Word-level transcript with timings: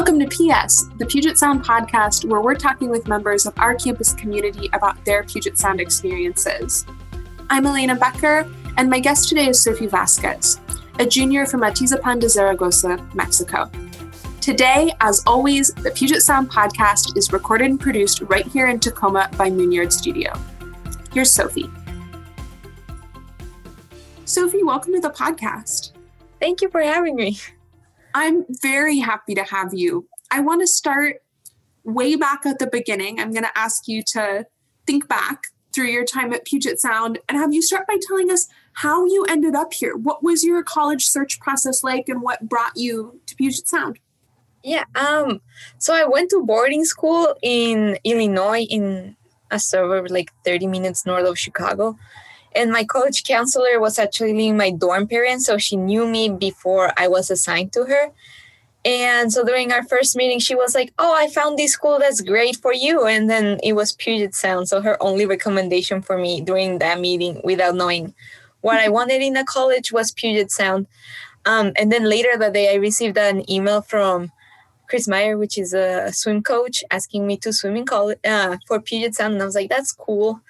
Welcome 0.00 0.18
to 0.20 0.28
PS, 0.28 0.84
the 0.96 1.04
Puget 1.04 1.36
Sound 1.36 1.62
podcast, 1.62 2.24
where 2.24 2.40
we're 2.40 2.54
talking 2.54 2.88
with 2.88 3.06
members 3.06 3.44
of 3.44 3.52
our 3.58 3.74
campus 3.74 4.14
community 4.14 4.70
about 4.72 5.04
their 5.04 5.22
Puget 5.24 5.58
Sound 5.58 5.78
experiences. 5.78 6.86
I'm 7.50 7.66
Elena 7.66 7.94
Becker, 7.94 8.50
and 8.78 8.88
my 8.88 8.98
guest 8.98 9.28
today 9.28 9.48
is 9.48 9.62
Sophie 9.62 9.88
Vasquez, 9.88 10.58
a 10.98 11.04
junior 11.04 11.44
from 11.44 11.60
Atizapán 11.60 12.18
de 12.18 12.30
Zaragoza, 12.30 12.96
Mexico. 13.12 13.70
Today, 14.40 14.90
as 15.02 15.22
always, 15.26 15.74
the 15.74 15.90
Puget 15.90 16.22
Sound 16.22 16.50
podcast 16.50 17.14
is 17.18 17.30
recorded 17.30 17.68
and 17.68 17.78
produced 17.78 18.22
right 18.22 18.46
here 18.46 18.68
in 18.68 18.80
Tacoma 18.80 19.28
by 19.36 19.50
Moonyard 19.50 19.92
Studio. 19.92 20.32
Here's 21.12 21.30
Sophie. 21.30 21.70
Sophie, 24.24 24.64
welcome 24.64 24.94
to 24.94 25.00
the 25.00 25.10
podcast. 25.10 25.92
Thank 26.40 26.62
you 26.62 26.70
for 26.70 26.80
having 26.80 27.16
me. 27.16 27.38
I'm 28.14 28.44
very 28.48 28.98
happy 28.98 29.34
to 29.34 29.44
have 29.44 29.74
you. 29.74 30.08
I 30.30 30.40
want 30.40 30.60
to 30.62 30.66
start 30.66 31.22
way 31.84 32.16
back 32.16 32.46
at 32.46 32.58
the 32.58 32.66
beginning. 32.66 33.20
I'm 33.20 33.32
going 33.32 33.44
to 33.44 33.58
ask 33.58 33.88
you 33.88 34.02
to 34.14 34.46
think 34.86 35.08
back 35.08 35.44
through 35.72 35.86
your 35.86 36.04
time 36.04 36.32
at 36.32 36.44
Puget 36.44 36.80
Sound 36.80 37.18
and 37.28 37.38
have 37.38 37.52
you 37.52 37.62
start 37.62 37.86
by 37.86 37.96
telling 38.06 38.30
us 38.30 38.48
how 38.74 39.04
you 39.06 39.24
ended 39.28 39.54
up 39.54 39.72
here. 39.72 39.96
What 39.96 40.22
was 40.22 40.44
your 40.44 40.62
college 40.62 41.06
search 41.06 41.40
process 41.40 41.84
like 41.84 42.08
and 42.08 42.22
what 42.22 42.48
brought 42.48 42.76
you 42.76 43.20
to 43.26 43.36
Puget 43.36 43.68
Sound? 43.68 43.98
Yeah, 44.62 44.84
um 44.94 45.40
so 45.78 45.94
I 45.94 46.04
went 46.04 46.30
to 46.30 46.44
boarding 46.44 46.84
school 46.84 47.34
in 47.42 47.98
Illinois 48.04 48.66
in 48.68 49.16
a 49.50 49.58
suburb 49.58 50.10
like 50.10 50.30
30 50.44 50.66
minutes 50.66 51.06
north 51.06 51.26
of 51.26 51.38
Chicago. 51.38 51.98
And 52.54 52.72
my 52.72 52.84
college 52.84 53.24
counselor 53.24 53.78
was 53.78 53.98
actually 53.98 54.52
my 54.52 54.70
dorm 54.70 55.06
parent, 55.06 55.42
so 55.42 55.58
she 55.58 55.76
knew 55.76 56.06
me 56.06 56.28
before 56.28 56.92
I 56.96 57.08
was 57.08 57.30
assigned 57.30 57.72
to 57.74 57.84
her. 57.84 58.12
And 58.84 59.30
so 59.30 59.44
during 59.44 59.72
our 59.72 59.84
first 59.84 60.16
meeting, 60.16 60.38
she 60.38 60.54
was 60.54 60.74
like, 60.74 60.92
Oh, 60.98 61.14
I 61.14 61.28
found 61.28 61.58
this 61.58 61.72
school 61.72 61.98
that's 61.98 62.20
great 62.20 62.56
for 62.56 62.72
you. 62.72 63.04
And 63.06 63.28
then 63.28 63.58
it 63.62 63.74
was 63.74 63.92
Puget 63.92 64.34
Sound. 64.34 64.68
So 64.68 64.80
her 64.80 65.00
only 65.02 65.26
recommendation 65.26 66.00
for 66.00 66.16
me 66.16 66.40
during 66.40 66.78
that 66.78 66.98
meeting, 66.98 67.40
without 67.44 67.74
knowing 67.74 68.14
what 68.62 68.78
I 68.78 68.88
wanted 68.88 69.22
in 69.22 69.36
a 69.36 69.44
college, 69.44 69.92
was 69.92 70.12
Puget 70.12 70.50
Sound. 70.50 70.86
Um, 71.44 71.72
and 71.76 71.92
then 71.92 72.04
later 72.04 72.36
that 72.38 72.54
day, 72.54 72.72
I 72.72 72.76
received 72.76 73.18
an 73.18 73.48
email 73.50 73.82
from 73.82 74.32
Chris 74.88 75.06
Meyer, 75.06 75.36
which 75.36 75.58
is 75.58 75.74
a 75.74 76.10
swim 76.12 76.42
coach, 76.42 76.82
asking 76.90 77.26
me 77.26 77.36
to 77.38 77.52
swim 77.52 77.76
in 77.76 77.86
college 77.86 78.18
uh, 78.24 78.56
for 78.66 78.80
Puget 78.80 79.14
Sound. 79.14 79.34
And 79.34 79.42
I 79.42 79.46
was 79.46 79.54
like, 79.54 79.68
That's 79.68 79.92
cool. 79.92 80.40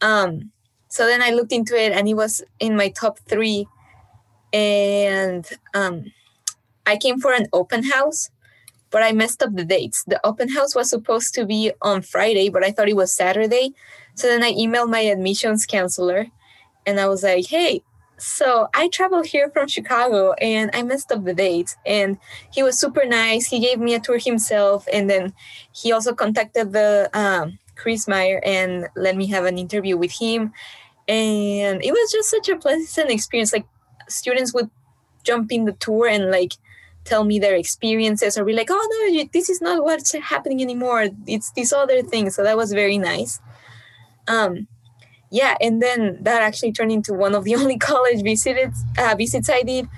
Um, 0.00 0.50
so 0.96 1.06
then 1.06 1.20
I 1.20 1.28
looked 1.28 1.52
into 1.52 1.76
it 1.76 1.92
and 1.92 2.08
it 2.08 2.14
was 2.14 2.42
in 2.58 2.74
my 2.74 2.88
top 2.88 3.18
three. 3.28 3.68
And 4.54 5.46
um, 5.74 6.10
I 6.86 6.96
came 6.96 7.20
for 7.20 7.34
an 7.34 7.48
open 7.52 7.84
house, 7.84 8.30
but 8.90 9.02
I 9.02 9.12
messed 9.12 9.42
up 9.42 9.54
the 9.54 9.66
dates. 9.66 10.04
The 10.04 10.18
open 10.26 10.48
house 10.48 10.74
was 10.74 10.88
supposed 10.88 11.34
to 11.34 11.44
be 11.44 11.70
on 11.82 12.00
Friday, 12.00 12.48
but 12.48 12.64
I 12.64 12.70
thought 12.70 12.88
it 12.88 12.96
was 12.96 13.12
Saturday. 13.12 13.74
So 14.14 14.26
then 14.26 14.42
I 14.42 14.54
emailed 14.54 14.88
my 14.88 15.00
admissions 15.00 15.66
counselor 15.66 16.28
and 16.86 16.98
I 16.98 17.08
was 17.08 17.22
like, 17.22 17.44
hey, 17.44 17.82
so 18.16 18.68
I 18.72 18.88
traveled 18.88 19.26
here 19.26 19.50
from 19.50 19.68
Chicago 19.68 20.32
and 20.40 20.70
I 20.72 20.82
messed 20.82 21.12
up 21.12 21.24
the 21.24 21.34
dates. 21.34 21.76
And 21.84 22.16
he 22.50 22.62
was 22.62 22.80
super 22.80 23.04
nice. 23.04 23.44
He 23.44 23.60
gave 23.60 23.78
me 23.78 23.92
a 23.92 24.00
tour 24.00 24.16
himself. 24.16 24.88
And 24.90 25.10
then 25.10 25.34
he 25.72 25.92
also 25.92 26.14
contacted 26.14 26.72
the 26.72 27.10
um, 27.12 27.58
Chris 27.76 28.08
Meyer 28.08 28.40
and 28.44 28.88
let 28.96 29.14
me 29.14 29.26
have 29.26 29.44
an 29.44 29.58
interview 29.58 29.96
with 29.96 30.12
him. 30.12 30.52
And 31.08 31.84
it 31.84 31.92
was 31.92 32.12
just 32.12 32.30
such 32.30 32.48
a 32.48 32.56
pleasant 32.56 33.10
experience. 33.10 33.52
Like 33.52 33.66
students 34.08 34.52
would 34.52 34.70
jump 35.22 35.52
in 35.52 35.64
the 35.64 35.72
tour 35.72 36.08
and 36.08 36.30
like 36.30 36.54
tell 37.04 37.24
me 37.24 37.38
their 37.38 37.54
experiences 37.54 38.36
or 38.36 38.44
be 38.44 38.52
like, 38.52 38.68
oh 38.70 39.12
no, 39.14 39.24
this 39.32 39.48
is 39.48 39.60
not 39.60 39.84
what's 39.84 40.12
happening 40.12 40.60
anymore. 40.60 41.08
It's 41.26 41.50
this 41.52 41.72
other 41.72 42.02
thing. 42.02 42.30
So 42.30 42.42
that 42.42 42.56
was 42.56 42.72
very 42.72 42.98
nice. 42.98 43.40
Um, 44.28 44.66
yeah, 45.30 45.56
and 45.60 45.82
then 45.82 46.18
that 46.22 46.42
actually 46.42 46.72
turned 46.72 46.92
into 46.92 47.14
one 47.14 47.34
of 47.34 47.44
the 47.44 47.54
only 47.60 47.78
college 47.78 48.22
visits 48.22 48.82
uh, 48.98 49.14
visits 49.16 49.48
I 49.48 49.62
did. 49.62 49.88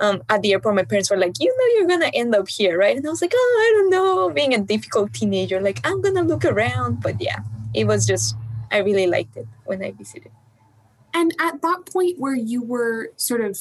Um, 0.00 0.24
at 0.28 0.42
the 0.42 0.52
airport, 0.52 0.74
my 0.74 0.82
parents 0.82 1.08
were 1.08 1.16
like, 1.16 1.34
"You 1.38 1.54
know, 1.56 1.78
you're 1.78 1.88
gonna 1.88 2.10
end 2.12 2.34
up 2.34 2.48
here, 2.48 2.76
right?" 2.76 2.96
And 2.96 3.06
I 3.06 3.10
was 3.10 3.22
like, 3.22 3.32
"Oh, 3.34 3.56
I 3.60 3.68
don't 3.74 3.90
know." 3.90 4.30
Being 4.30 4.52
a 4.52 4.58
difficult 4.58 5.12
teenager, 5.12 5.60
like 5.60 5.78
I'm 5.84 6.02
gonna 6.02 6.22
look 6.22 6.44
around, 6.44 7.00
but 7.00 7.20
yeah, 7.20 7.38
it 7.72 7.86
was 7.86 8.04
just 8.04 8.36
I 8.72 8.78
really 8.78 9.06
liked 9.06 9.36
it 9.36 9.46
when 9.64 9.84
I 9.84 9.92
visited. 9.92 10.32
And 11.14 11.34
at 11.38 11.62
that 11.62 11.86
point 11.86 12.18
where 12.18 12.34
you 12.34 12.62
were 12.62 13.12
sort 13.16 13.40
of 13.40 13.58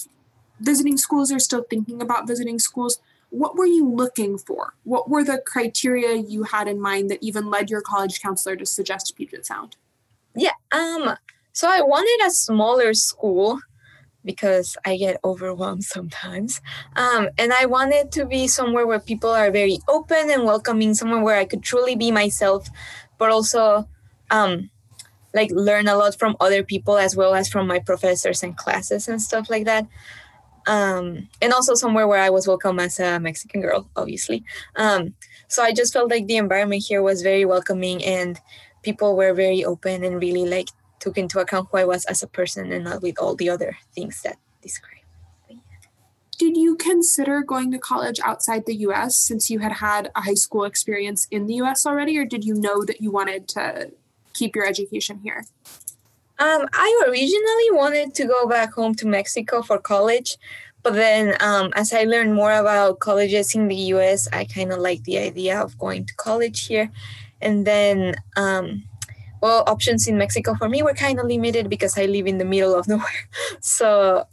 visiting 0.60 0.98
schools 0.98 1.32
or 1.32 1.40
still 1.40 1.66
thinking 1.70 2.02
about 2.02 2.28
visiting 2.28 2.60
schools, 2.60 3.00
what 3.30 3.56
were 3.56 3.66
you 3.66 3.88
looking 3.88 4.38
for? 4.38 4.74
What 4.84 5.10
were 5.10 5.24
the 5.24 5.40
criteria 5.40 6.16
you 6.16 6.44
had 6.44 6.68
in 6.68 6.80
mind 6.80 7.10
that 7.12 7.24
even 7.24 7.50
led 7.50 7.70
your 7.70 7.82
college 7.82 8.22
counselor 8.22 8.56
to 8.56 8.66
suggest 8.66 9.16
Puget 9.16 9.46
Sound? 9.46 9.76
Yeah, 10.36 10.52
um, 10.72 11.16
so 11.52 11.70
I 11.70 11.82
wanted 11.82 12.28
a 12.28 12.32
smaller 12.32 12.94
school 12.94 13.60
because 14.26 14.78
I 14.86 14.98
get 14.98 15.20
overwhelmed 15.24 15.84
sometimes. 15.84 16.62
Um, 16.96 17.30
and 17.38 17.52
I 17.54 17.66
wanted 17.66 18.12
to 18.14 18.26
be 18.26 18.48
somewhere 18.48 18.88
where 18.88 19.00
people 19.00 19.30
are 19.30 19.52
very 19.52 19.80
open 19.88 20.30
and 20.30 20.46
welcoming, 20.46 20.94
somewhere 20.94 21.22
where 21.22 21.38
I 21.38 21.46
could 21.46 21.62
truly 21.62 21.96
be 21.96 22.12
myself, 22.12 22.68
but 23.18 23.30
also 23.30 23.88
um, 24.32 24.70
like 25.34 25.52
learn 25.52 25.88
a 25.88 25.96
lot 25.96 26.18
from 26.18 26.36
other 26.40 26.64
people 26.64 26.98
as 26.98 27.16
well 27.16 27.34
as 27.34 27.50
from 27.50 27.68
my 27.68 27.80
professors 27.80 28.44
and 28.44 28.58
classes 28.58 29.08
and 29.08 29.22
stuff 29.22 29.50
like 29.50 29.66
that. 29.66 29.88
Um, 30.66 31.28
and 31.42 31.52
also 31.52 31.76
somewhere 31.76 32.08
where 32.08 32.22
i 32.22 32.30
was 32.30 32.48
welcome 32.48 32.80
as 32.80 32.98
a 32.98 33.20
mexican 33.20 33.60
girl 33.60 33.90
obviously. 33.98 34.46
Um, 34.78 35.14
so 35.50 35.62
i 35.62 35.74
just 35.74 35.92
felt 35.92 36.10
like 36.10 36.28
the 36.28 36.38
environment 36.38 36.84
here 36.88 37.02
was 37.02 37.22
very 37.22 37.44
welcoming 37.44 38.02
and 38.02 38.40
people 38.82 39.18
were 39.18 39.34
very 39.34 39.66
open 39.66 40.06
and 40.06 40.22
really 40.22 40.46
like 40.46 40.70
took 41.00 41.18
into 41.18 41.40
account 41.40 41.68
who 41.70 41.80
i 41.80 41.84
was 41.84 42.06
as 42.06 42.24
a 42.24 42.28
person 42.28 42.72
and 42.72 42.86
not 42.86 43.02
with 43.02 43.20
all 43.20 43.36
the 43.36 43.50
other 43.50 43.78
things 43.94 44.22
that 44.22 44.38
describe 44.62 45.04
did 46.38 46.58
you 46.58 46.76
consider 46.76 47.42
going 47.42 47.72
to 47.72 47.78
college 47.78 48.20
outside 48.24 48.66
the 48.66 48.76
US 48.88 49.16
since 49.16 49.50
you 49.50 49.60
had 49.60 49.74
had 49.74 50.12
a 50.16 50.22
high 50.22 50.34
school 50.34 50.64
experience 50.64 51.28
in 51.32 51.46
the 51.46 51.54
US 51.62 51.86
already, 51.86 52.18
or 52.18 52.26
did 52.26 52.44
you 52.44 52.54
know 52.56 52.84
that 52.84 53.02
you 53.02 53.12
wanted 53.12 53.48
to 53.50 53.92
keep 54.34 54.56
your 54.56 54.66
education 54.66 55.20
here? 55.24 55.46
Um, 56.40 56.68
I 56.74 57.06
originally 57.08 57.72
wanted 57.72 58.14
to 58.16 58.26
go 58.26 58.48
back 58.48 58.74
home 58.74 58.96
to 58.96 59.08
Mexico 59.08 59.62
for 59.62 59.78
college, 59.78 60.38
but 60.82 60.94
then 60.94 61.38
um, 61.40 61.72
as 61.76 61.94
I 61.94 62.04
learned 62.04 62.34
more 62.34 62.54
about 62.54 63.00
colleges 63.00 63.56
in 63.56 63.68
the 63.68 63.76
US, 63.96 64.28
I 64.34 64.46
kind 64.46 64.74
of 64.74 64.80
like 64.80 65.04
the 65.04 65.20
idea 65.20 65.62
of 65.62 65.78
going 65.78 66.06
to 66.06 66.16
college 66.16 66.66
here. 66.66 66.92
And 67.42 67.66
then, 67.66 68.16
um, 68.36 68.84
well, 69.42 69.64
options 69.68 70.08
in 70.08 70.18
Mexico 70.18 70.56
for 70.56 70.68
me 70.68 70.82
were 70.84 70.94
kind 70.94 71.20
of 71.20 71.28
limited 71.28 71.70
because 71.70 71.98
I 71.98 72.06
live 72.06 72.28
in 72.28 72.40
the 72.40 72.46
middle 72.46 72.76
of 72.76 72.88
nowhere. 72.90 73.30
So, 73.62 74.28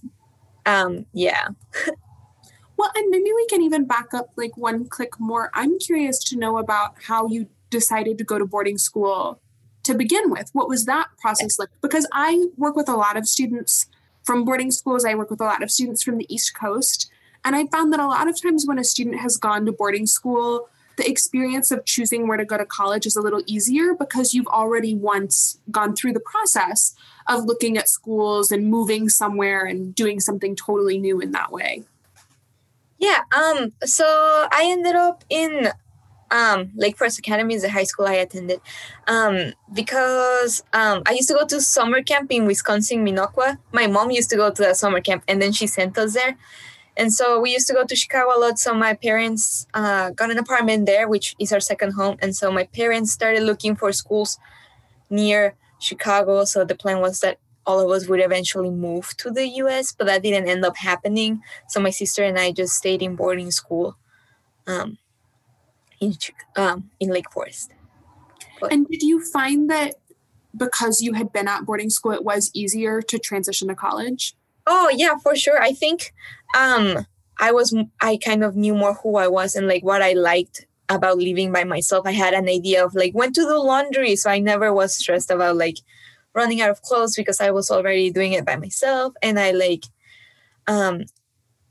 um, 0.66 1.06
yeah. 1.12 1.48
well, 2.76 2.90
and 2.94 3.10
maybe 3.10 3.32
we 3.32 3.46
can 3.46 3.62
even 3.62 3.84
back 3.84 4.14
up 4.14 4.30
like 4.36 4.56
one 4.56 4.88
click 4.88 5.20
more. 5.20 5.50
I'm 5.54 5.78
curious 5.78 6.18
to 6.24 6.36
know 6.36 6.58
about 6.58 6.94
how 7.02 7.28
you 7.28 7.46
decided 7.68 8.18
to 8.18 8.24
go 8.24 8.38
to 8.38 8.46
boarding 8.46 8.78
school 8.78 9.40
to 9.84 9.94
begin 9.94 10.30
with? 10.30 10.50
What 10.52 10.68
was 10.68 10.84
that 10.86 11.08
process 11.20 11.58
like? 11.58 11.68
Because 11.80 12.06
I 12.12 12.46
work 12.56 12.76
with 12.76 12.88
a 12.88 12.96
lot 12.96 13.16
of 13.16 13.26
students 13.26 13.86
from 14.22 14.44
boarding 14.44 14.70
schools, 14.70 15.04
I 15.04 15.14
work 15.14 15.30
with 15.30 15.40
a 15.40 15.44
lot 15.44 15.62
of 15.62 15.70
students 15.70 16.02
from 16.02 16.18
the 16.18 16.26
East 16.32 16.54
Coast. 16.54 17.10
And 17.44 17.56
I 17.56 17.66
found 17.66 17.92
that 17.92 18.00
a 18.00 18.06
lot 18.06 18.28
of 18.28 18.40
times 18.40 18.66
when 18.66 18.78
a 18.78 18.84
student 18.84 19.18
has 19.20 19.36
gone 19.36 19.64
to 19.66 19.72
boarding 19.72 20.06
school, 20.06 20.68
the 20.96 21.08
experience 21.08 21.70
of 21.70 21.84
choosing 21.86 22.28
where 22.28 22.36
to 22.36 22.44
go 22.44 22.58
to 22.58 22.66
college 22.66 23.06
is 23.06 23.16
a 23.16 23.22
little 23.22 23.42
easier 23.46 23.94
because 23.94 24.34
you've 24.34 24.46
already 24.48 24.94
once 24.94 25.58
gone 25.70 25.96
through 25.96 26.12
the 26.12 26.20
process 26.20 26.94
of 27.26 27.46
looking 27.46 27.78
at 27.78 27.88
schools 27.88 28.52
and 28.52 28.66
moving 28.66 29.08
somewhere 29.08 29.64
and 29.64 29.94
doing 29.94 30.20
something 30.20 30.54
totally 30.54 30.98
new 30.98 31.18
in 31.18 31.32
that 31.32 31.50
way. 31.50 31.84
Yeah, 32.98 33.22
um 33.34 33.72
so 33.82 34.04
I 34.52 34.68
ended 34.70 34.94
up 34.94 35.24
in 35.30 35.72
um, 36.30 36.70
Lake 36.74 36.96
Forest 36.96 37.18
Academy 37.18 37.54
is 37.54 37.62
the 37.62 37.70
high 37.70 37.84
school 37.84 38.06
I 38.06 38.14
attended 38.14 38.60
um, 39.06 39.52
because 39.72 40.62
um, 40.72 41.02
I 41.06 41.12
used 41.12 41.28
to 41.28 41.34
go 41.34 41.46
to 41.46 41.60
summer 41.60 42.02
camp 42.02 42.30
in 42.30 42.46
Wisconsin, 42.46 43.04
Minocqua. 43.04 43.58
My 43.72 43.86
mom 43.86 44.10
used 44.10 44.30
to 44.30 44.36
go 44.36 44.50
to 44.50 44.62
that 44.62 44.76
summer 44.76 45.00
camp 45.00 45.24
and 45.28 45.40
then 45.42 45.52
she 45.52 45.66
sent 45.66 45.98
us 45.98 46.14
there. 46.14 46.36
And 46.96 47.12
so 47.12 47.40
we 47.40 47.52
used 47.52 47.66
to 47.68 47.74
go 47.74 47.84
to 47.84 47.96
Chicago 47.96 48.36
a 48.36 48.38
lot. 48.38 48.58
So 48.58 48.74
my 48.74 48.94
parents 48.94 49.66
uh, 49.74 50.10
got 50.10 50.30
an 50.30 50.38
apartment 50.38 50.86
there, 50.86 51.08
which 51.08 51.34
is 51.38 51.52
our 51.52 51.60
second 51.60 51.92
home. 51.92 52.16
And 52.20 52.36
so 52.36 52.52
my 52.52 52.64
parents 52.64 53.12
started 53.12 53.42
looking 53.42 53.74
for 53.74 53.92
schools 53.92 54.38
near 55.08 55.54
Chicago. 55.78 56.44
So 56.44 56.64
the 56.64 56.74
plan 56.74 57.00
was 57.00 57.20
that 57.20 57.38
all 57.66 57.80
of 57.80 57.90
us 57.90 58.08
would 58.08 58.20
eventually 58.20 58.70
move 58.70 59.16
to 59.18 59.30
the 59.30 59.46
US, 59.62 59.92
but 59.92 60.06
that 60.06 60.22
didn't 60.22 60.48
end 60.48 60.64
up 60.64 60.76
happening. 60.76 61.42
So 61.68 61.80
my 61.80 61.90
sister 61.90 62.22
and 62.22 62.38
I 62.38 62.52
just 62.52 62.74
stayed 62.74 63.02
in 63.02 63.16
boarding 63.16 63.50
school. 63.50 63.96
Um, 64.66 64.98
in 66.00 66.16
um, 66.56 66.90
in 66.98 67.10
Lake 67.10 67.30
Forest. 67.30 67.72
But, 68.60 68.72
and 68.72 68.86
did 68.88 69.02
you 69.02 69.24
find 69.24 69.70
that 69.70 69.94
because 70.56 71.00
you 71.00 71.14
had 71.14 71.32
been 71.32 71.48
at 71.48 71.64
boarding 71.64 71.90
school, 71.90 72.12
it 72.12 72.24
was 72.24 72.50
easier 72.54 73.00
to 73.02 73.18
transition 73.18 73.68
to 73.68 73.74
college? 73.74 74.34
Oh 74.66 74.90
yeah, 74.94 75.16
for 75.22 75.36
sure. 75.36 75.62
I 75.62 75.72
think 75.72 76.12
um, 76.56 77.06
I 77.38 77.52
was 77.52 77.74
I 78.00 78.18
kind 78.18 78.44
of 78.44 78.56
knew 78.56 78.74
more 78.74 78.94
who 78.94 79.16
I 79.16 79.28
was 79.28 79.54
and 79.54 79.66
like 79.66 79.84
what 79.84 80.02
I 80.02 80.12
liked 80.12 80.66
about 80.88 81.18
living 81.18 81.52
by 81.52 81.64
myself. 81.64 82.06
I 82.06 82.12
had 82.12 82.34
an 82.34 82.48
idea 82.48 82.84
of 82.84 82.94
like 82.94 83.12
when 83.12 83.32
to 83.32 83.42
do 83.42 83.58
laundry, 83.58 84.16
so 84.16 84.30
I 84.30 84.38
never 84.38 84.72
was 84.72 84.96
stressed 84.96 85.30
about 85.30 85.56
like 85.56 85.78
running 86.34 86.60
out 86.60 86.70
of 86.70 86.82
clothes 86.82 87.16
because 87.16 87.40
I 87.40 87.50
was 87.50 87.70
already 87.70 88.10
doing 88.10 88.32
it 88.32 88.46
by 88.46 88.56
myself 88.56 89.14
and 89.22 89.38
I 89.38 89.50
like 89.50 89.84
um 90.66 91.02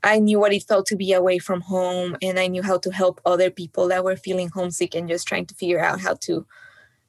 I 0.02 0.18
knew 0.18 0.40
what 0.40 0.52
it 0.52 0.64
felt 0.66 0.86
to 0.86 0.96
be 0.96 1.12
away 1.12 1.38
from 1.38 1.60
home 1.60 2.16
and 2.22 2.38
I 2.38 2.46
knew 2.46 2.62
how 2.62 2.78
to 2.78 2.90
help 2.90 3.20
other 3.24 3.50
people 3.50 3.88
that 3.88 4.04
were 4.04 4.16
feeling 4.16 4.48
homesick 4.48 4.94
and 4.94 5.08
just 5.08 5.28
trying 5.28 5.46
to 5.46 5.54
figure 5.54 5.80
out 5.80 6.00
how 6.00 6.14
to 6.22 6.46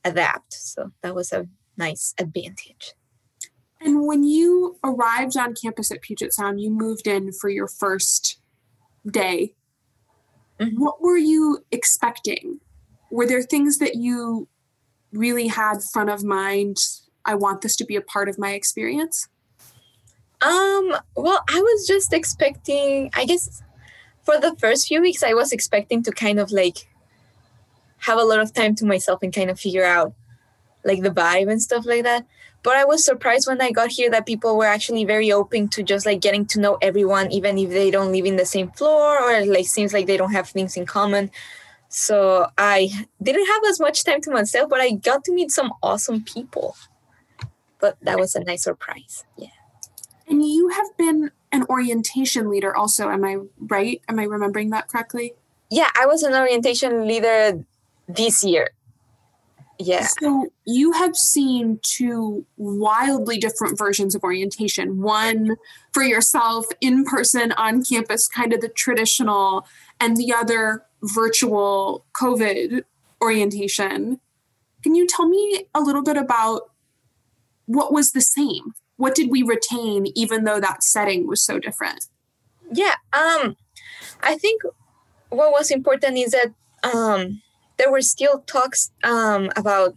adapt. 0.04 0.54
So 0.54 0.92
that 1.02 1.16
was 1.16 1.32
a 1.32 1.48
nice 1.78 2.14
advantage. 2.20 2.94
And 3.80 4.06
when 4.06 4.24
you 4.24 4.78
arrived 4.84 5.38
on 5.38 5.56
campus 5.56 5.92
at 5.92 6.02
Puget 6.02 6.34
Sound, 6.34 6.62
you 6.62 6.70
moved 6.70 7.08
in 7.08 7.32
for 7.32 7.50
your 7.50 7.68
first 7.68 8.40
day. 9.10 9.56
Mm-hmm. 10.60 10.80
What 10.80 11.02
were 11.02 11.18
you 11.18 11.66
expecting? 11.72 12.60
Were 13.10 13.26
there 13.26 13.42
things 13.42 13.80
that 13.80 13.96
you 13.96 14.48
really 15.12 15.48
had 15.48 15.82
front 15.82 16.10
of 16.10 16.24
mind? 16.24 16.78
I 17.26 17.36
want 17.36 17.62
this 17.62 17.76
to 17.78 17.86
be 17.86 17.96
a 17.96 18.02
part 18.02 18.30
of 18.30 18.38
my 18.38 18.52
experience? 18.52 19.28
Um, 20.42 20.96
well, 21.16 21.44
I 21.50 21.62
was 21.62 21.88
just 21.88 22.14
expecting, 22.14 23.12
I 23.14 23.26
guess 23.26 23.62
for 24.24 24.40
the 24.40 24.56
first 24.56 24.88
few 24.88 25.02
weeks, 25.02 25.24
I 25.24 25.34
was 25.34 25.52
expecting 25.52 26.04
to 26.04 26.12
kind 26.12 26.40
of 26.40 26.52
like 26.52 26.90
have 28.00 28.18
a 28.18 28.24
lot 28.24 28.40
of 28.40 28.54
time 28.54 28.76
to 28.76 28.86
myself 28.86 29.20
and 29.22 29.34
kind 29.34 29.50
of 29.50 29.60
figure 29.60 29.86
out 29.86 30.14
like 30.84 31.04
the 31.04 31.10
vibe 31.12 31.52
and 31.52 31.62
stuff 31.62 31.86
like 31.86 32.04
that. 32.04 32.26
But 32.64 32.76
I 32.76 32.86
was 32.86 33.04
surprised 33.04 33.48
when 33.48 33.62
I 33.62 33.72
got 33.72 33.92
here 33.92 34.10
that 34.12 34.26
people 34.26 34.58
were 34.58 34.66
actually 34.66 35.04
very 35.06 35.32
open 35.32 35.68
to 35.70 35.84
just 35.84 36.06
like 36.06 36.22
getting 36.22 36.46
to 36.48 36.60
know 36.60 36.78
everyone, 36.82 37.32
even 37.32 37.58
if 37.58 37.70
they 37.70 37.90
don't 37.90 38.12
live 38.12 38.26
in 38.26 38.36
the 38.36 38.46
same 38.46 38.72
floor 38.72 39.20
or 39.22 39.46
like 39.46 39.66
seems 39.66 39.94
like 39.94 40.06
they 40.08 40.18
don't 40.18 40.32
have 40.32 40.50
things 40.50 40.78
in 40.78 40.86
common. 40.86 41.32
So 41.90 42.48
I 42.58 42.90
didn't 43.22 43.48
have 43.48 43.64
as 43.68 43.80
much 43.80 44.04
time 44.04 44.22
to 44.22 44.32
myself, 44.32 44.70
but 44.70 44.80
I 44.80 44.92
got 44.92 45.24
to 45.26 45.34
meet 45.34 45.52
some 45.52 45.74
awesome 45.84 46.24
people. 46.24 46.76
But 47.80 47.98
that 48.02 48.20
was 48.20 48.36
a 48.36 48.44
nice 48.44 48.64
surprise. 48.64 49.26
Yeah. 49.38 49.50
And 50.32 50.46
you 50.46 50.70
have 50.70 50.98
been 50.98 51.30
an 51.52 51.66
orientation 51.70 52.50
leader 52.50 52.74
also, 52.74 53.10
am 53.10 53.26
I 53.26 53.38
right? 53.60 54.02
Am 54.08 54.18
I 54.18 54.24
remembering 54.24 54.70
that 54.70 54.88
correctly? 54.88 55.34
Yeah, 55.70 55.90
I 56.00 56.06
was 56.06 56.24
an 56.24 56.34
orientation 56.34 57.06
leader 57.06 57.66
this 58.08 58.42
year. 58.42 58.70
Yeah. 59.78 60.08
So 60.22 60.54
you 60.66 60.94
have 60.94 61.18
seen 61.18 61.80
two 61.82 62.46
wildly 62.56 63.40
different 63.40 63.78
versions 63.78 64.16
of 64.16 64.24
orientation. 64.24 65.02
One 65.02 65.58
for 65.92 66.04
yourself 66.04 66.66
in 66.80 67.04
person 67.04 67.52
on 67.54 67.84
campus, 67.84 68.30
kind 68.30 68.54
of 68.54 68.62
the 68.62 68.70
traditional, 68.70 69.68
and 70.00 70.16
the 70.16 70.34
other 70.34 70.86
virtual 71.02 72.06
COVID 72.14 72.84
orientation. 73.22 74.22
Can 74.82 74.96
you 74.96 75.06
tell 75.08 75.28
me 75.28 75.66
a 75.76 75.82
little 75.82 76.04
bit 76.04 76.16
about 76.16 76.72
what 77.66 77.92
was 77.92 78.14
the 78.14 78.22
same? 78.22 78.76
What 79.02 79.16
did 79.16 79.32
we 79.32 79.42
retain 79.42 80.06
even 80.16 80.44
though 80.44 80.60
that 80.60 80.84
setting 80.84 81.28
was 81.28 81.42
so 81.44 81.60
different? 81.60 82.06
Yeah 82.72 82.96
um 83.14 83.58
i 84.24 84.38
think 84.38 84.62
what 85.30 85.52
was 85.52 85.72
important 85.72 86.18
is 86.18 86.32
that 86.32 86.50
um 86.84 87.42
there 87.78 87.92
were 87.92 88.02
still 88.02 88.40
talks 88.54 88.92
um 89.04 89.50
about 89.58 89.96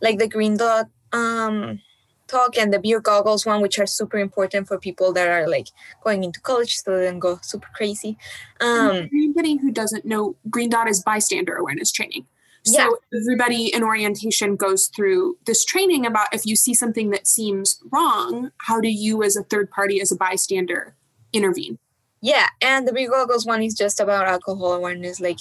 like 0.00 0.18
the 0.18 0.28
green 0.28 0.56
dot 0.56 0.86
um 1.12 1.80
talk 2.28 2.56
and 2.56 2.72
the 2.72 2.78
beer 2.78 3.00
goggles 3.00 3.44
one 3.44 3.60
which 3.60 3.78
are 3.78 3.86
super 3.86 4.18
important 4.18 4.68
for 4.68 4.78
people 4.78 5.12
that 5.12 5.28
are 5.28 5.48
like 5.48 5.68
going 6.04 6.22
into 6.22 6.40
college 6.40 6.76
so 6.76 6.96
they 6.96 7.06
don't 7.06 7.18
go 7.18 7.38
super 7.42 7.68
crazy. 7.74 8.16
Um 8.60 9.08
anybody 9.20 9.56
who 9.56 9.72
doesn't 9.72 10.04
know 10.04 10.36
green 10.48 10.70
dot 10.70 10.88
is 10.88 11.02
bystander 11.02 11.56
awareness 11.56 11.90
training 11.90 12.26
so 12.64 12.98
yeah. 13.12 13.18
everybody 13.20 13.74
in 13.74 13.82
orientation 13.82 14.56
goes 14.56 14.88
through 14.94 15.38
this 15.46 15.64
training 15.64 16.04
about 16.04 16.28
if 16.32 16.44
you 16.44 16.56
see 16.56 16.74
something 16.74 17.10
that 17.10 17.26
seems 17.26 17.80
wrong, 17.90 18.50
how 18.58 18.80
do 18.80 18.88
you 18.88 19.22
as 19.22 19.36
a 19.36 19.42
third 19.44 19.70
party, 19.70 20.00
as 20.00 20.12
a 20.12 20.16
bystander, 20.16 20.94
intervene? 21.32 21.78
Yeah, 22.20 22.48
and 22.60 22.86
the 22.86 22.92
beer 22.92 23.08
goggles 23.08 23.46
one 23.46 23.62
is 23.62 23.74
just 23.74 23.98
about 23.98 24.26
alcohol 24.26 24.74
awareness, 24.74 25.20
like 25.20 25.38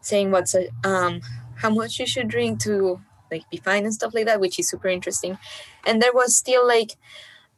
saying 0.00 0.30
what's 0.30 0.54
a, 0.54 0.68
um 0.84 1.20
how 1.56 1.70
much 1.70 1.98
you 1.98 2.06
should 2.06 2.28
drink 2.28 2.60
to 2.60 3.00
like 3.30 3.48
be 3.50 3.58
fine 3.58 3.84
and 3.84 3.94
stuff 3.94 4.14
like 4.14 4.26
that, 4.26 4.40
which 4.40 4.58
is 4.58 4.68
super 4.68 4.88
interesting. 4.88 5.38
And 5.86 6.00
there 6.00 6.12
was 6.12 6.36
still 6.36 6.66
like 6.66 6.96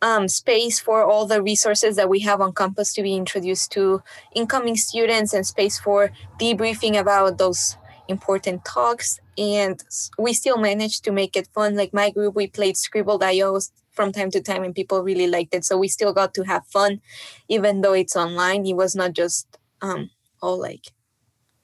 um, 0.03 0.29
space 0.29 0.81
for 0.81 1.05
all 1.05 1.27
the 1.27 1.41
resources 1.41 1.97
that 1.97 2.09
we 2.09 2.21
have 2.21 2.41
on 2.41 2.53
campus 2.53 2.93
to 2.95 3.03
be 3.03 3.15
introduced 3.15 3.71
to 3.73 4.03
incoming 4.35 4.77
students 4.77 5.33
and 5.33 5.47
space 5.47 5.79
for 5.79 6.11
debriefing 6.41 6.99
about 6.99 7.39
those 7.39 7.77
important 8.17 8.65
talks 8.65 9.21
and 9.37 9.83
we 10.19 10.33
still 10.33 10.59
managed 10.59 11.05
to 11.05 11.13
make 11.13 11.37
it 11.37 11.49
fun. 11.55 11.77
Like 11.77 11.93
my 11.93 12.11
group 12.11 12.35
we 12.35 12.47
played 12.47 12.77
Skribbl.io 12.77 13.61
from 13.91 14.13
time 14.13 14.31
to 14.31 14.41
time 14.41 14.63
and 14.65 14.75
people 14.75 15.03
really 15.03 15.27
liked 15.27 15.55
it. 15.55 15.65
So 15.65 15.77
we 15.77 15.89
still 15.89 16.13
got 16.13 16.35
to 16.35 16.43
have 16.45 16.67
fun 16.67 17.01
even 17.49 17.81
though 17.81 17.95
it's 17.95 18.17
online. 18.17 18.67
It 18.67 18.77
was 18.77 18.95
not 18.95 19.13
just 19.13 19.59
um 19.81 20.11
all 20.41 20.59
like 20.61 20.87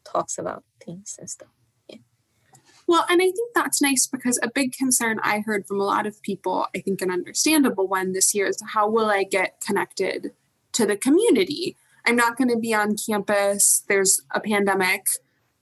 talks 0.05 0.39
about 0.39 0.65
things 0.85 1.17
and 1.19 1.29
stuff. 1.29 1.55
Yeah. 1.89 1.99
well 2.87 3.05
and 3.11 3.21
i 3.21 3.31
think 3.37 3.51
that's 3.55 3.81
nice 3.83 4.07
because 4.07 4.39
a 4.43 4.51
big 4.51 4.73
concern 4.73 5.21
i 5.23 5.41
heard 5.41 5.67
from 5.67 5.81
a 5.81 5.85
lot 5.95 6.07
of 6.07 6.21
people 6.23 6.67
i 6.75 6.81
think 6.81 7.03
an 7.03 7.11
understandable 7.11 7.87
one 7.87 8.13
this 8.13 8.35
year 8.35 8.47
is 8.47 8.63
how 8.75 8.89
will 8.89 9.11
i 9.11 9.23
get 9.23 9.61
connected 9.67 10.33
to 10.79 10.87
the 10.87 10.97
community? 10.97 11.77
I'm 12.07 12.17
not 12.17 12.37
going 12.37 12.49
to 12.49 12.57
be 12.57 12.73
on 12.73 12.97
campus. 12.97 13.85
There's 13.89 14.21
a 14.31 14.41
pandemic 14.41 15.07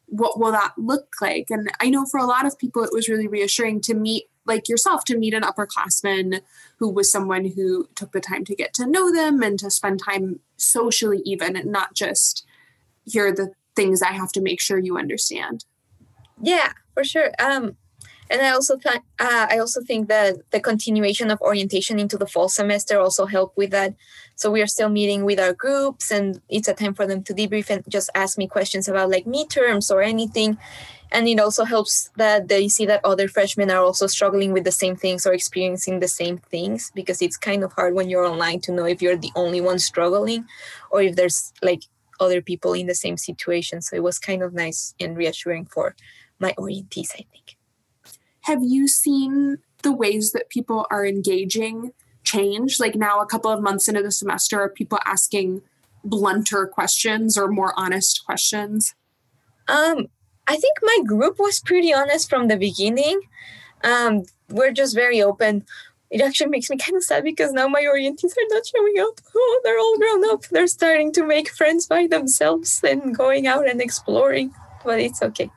what 0.06 0.38
will 0.38 0.53
that 0.53 0.75
look 0.76 1.14
like? 1.20 1.47
And 1.50 1.70
I 1.81 1.91
know 1.91 2.06
for 2.06 2.19
a 2.19 2.26
lot 2.26 2.47
of 2.47 2.58
people, 2.58 2.85
it 2.85 2.93
was 2.93 3.08
really 3.08 3.26
reassuring 3.26 3.81
to 3.82 3.94
meet, 3.94 4.25
like 4.44 4.69
yourself, 4.69 5.05
to 5.06 5.19
meet 5.19 5.35
an 5.35 5.43
upperclassman 5.43 6.41
who 6.79 6.88
was 6.88 7.11
someone 7.11 7.44
who 7.44 7.88
took 7.94 8.12
the 8.12 8.20
time 8.20 8.44
to 8.44 8.55
get 8.55 8.73
to 8.75 8.87
know 8.87 9.12
them 9.12 9.43
and 9.43 9.58
to 9.58 9.70
spend 9.70 10.00
time 10.03 10.41
socially, 10.56 11.23
even, 11.25 11.56
and 11.56 11.73
not 11.73 11.94
just 11.94 12.47
here 13.05 13.29
are 13.29 13.32
the 13.32 13.53
things 13.75 14.03
I 14.03 14.12
have 14.12 14.32
to 14.32 14.41
make 14.41 14.61
sure 14.61 14.79
you 14.79 14.97
understand. 14.97 15.64
Yeah, 16.41 16.73
for 16.94 17.05
sure. 17.05 17.32
Um, 17.38 17.76
and 18.31 18.43
I 18.43 18.50
also 18.50 18.76
th- 18.76 19.02
uh, 19.19 19.46
I 19.50 19.58
also 19.58 19.82
think 19.82 20.08
that 20.08 20.37
the 20.50 20.61
continuation 20.61 21.31
of 21.31 21.40
orientation 21.40 21.99
into 21.99 22.17
the 22.17 22.26
fall 22.26 22.48
semester 22.48 22.98
also 22.98 23.27
helped 23.27 23.56
with 23.56 23.70
that. 23.70 23.94
So 24.34 24.50
we 24.50 24.62
are 24.62 24.67
still 24.67 24.89
meeting 24.89 25.24
with 25.24 25.41
our 25.41 25.53
groups, 25.53 26.10
and 26.10 26.41
it's 26.48 26.69
a 26.69 26.74
time 26.74 26.94
for 26.94 27.06
them 27.06 27.22
to 27.24 27.34
debrief 27.34 27.70
and 27.70 27.84
just 27.89 28.10
ask 28.15 28.36
me 28.36 28.46
questions 28.46 28.89
about 28.89 29.10
like 29.10 29.24
midterms 29.24 29.91
or 29.91 30.03
anything. 30.03 30.58
And 31.12 31.29
it 31.29 31.39
also 31.39 31.65
helps 31.65 32.10
that 32.17 32.48
they 32.48 32.69
see 32.69 32.84
that 32.86 33.05
other 33.05 33.29
freshmen 33.29 33.70
are 33.70 33.82
also 33.82 34.06
struggling 34.08 34.53
with 34.53 34.65
the 34.65 34.72
same 34.72 34.96
things 34.96 35.24
or 35.24 35.32
experiencing 35.32 36.00
the 36.00 36.08
same 36.08 36.39
things 36.39 36.91
because 36.94 37.22
it's 37.22 37.36
kind 37.36 37.62
of 37.62 37.72
hard 37.72 37.94
when 37.94 38.10
you're 38.10 38.27
online 38.27 38.60
to 38.62 38.72
know 38.72 38.86
if 38.86 39.00
you're 39.00 39.17
the 39.17 39.31
only 39.36 39.60
one 39.60 39.79
struggling 39.79 40.46
or 40.91 41.03
if 41.03 41.15
there's 41.15 41.53
like 41.62 41.82
other 42.19 42.43
people 42.43 42.72
in 42.72 42.86
the 42.86 42.94
same 42.94 43.17
situation. 43.17 43.81
So 43.82 43.94
it 43.94 44.03
was 44.03 44.19
kind 44.19 44.43
of 44.43 44.53
nice 44.53 44.94
and 44.98 45.17
reassuring 45.17 45.67
for 45.67 45.94
my 46.41 46.53
orientees, 46.58 47.12
I 47.12 47.24
think. 47.31 47.56
Have 48.46 48.62
you 48.62 48.86
seen 48.86 49.58
the 49.82 49.93
ways 49.93 50.31
that 50.31 50.50
people 50.50 50.86
are 50.88 51.05
engaging 51.05 51.93
change? 52.22 52.79
Like 52.79 52.94
now, 52.94 53.20
a 53.20 53.26
couple 53.26 53.50
of 53.50 53.60
months 53.60 53.88
into 53.88 54.03
the 54.03 54.12
semester, 54.12 54.60
are 54.60 54.69
people 54.69 55.00
asking 55.05 55.62
blunter 56.05 56.65
questions 56.69 57.36
or 57.36 57.48
more 57.48 57.72
honest 57.76 58.24
questions? 58.24 58.94
Um, 59.67 60.06
I 60.46 60.56
think 60.56 60.79
my 60.81 60.98
group 61.05 61.41
was 61.41 61.58
pretty 61.58 61.93
honest 61.93 62.31
from 62.31 62.46
the 62.46 62.56
beginning. 62.56 63.20
Um, 63.82 64.22
we're 64.48 64.72
just 64.72 64.94
very 64.94 65.20
open. 65.20 65.65
It 66.10 66.20
actually 66.20 66.50
makes 66.50 66.70
me 66.70 66.76
kind 66.84 66.96
of 66.96 67.03
sad 67.03 67.24
because 67.24 67.53
now 67.53 67.67
my 67.67 67.82
orientees 67.82 68.31
are 68.31 68.55
not 68.55 68.65
showing 68.65 68.94
up. 69.00 69.20
Oh, 69.34 69.60
they're 69.65 69.79
all 69.79 69.98
grown 69.98 70.31
up. 70.31 70.44
They're 70.44 70.69
starting 70.69 71.12
to 71.15 71.26
make 71.26 71.48
friends 71.48 71.88
by 71.88 72.06
themselves 72.06 72.81
and 72.84 73.12
going 73.12 73.48
out 73.48 73.69
and 73.69 73.81
exploring. 73.81 74.55
But 74.84 75.00
it's 75.00 75.20
okay. 75.20 75.50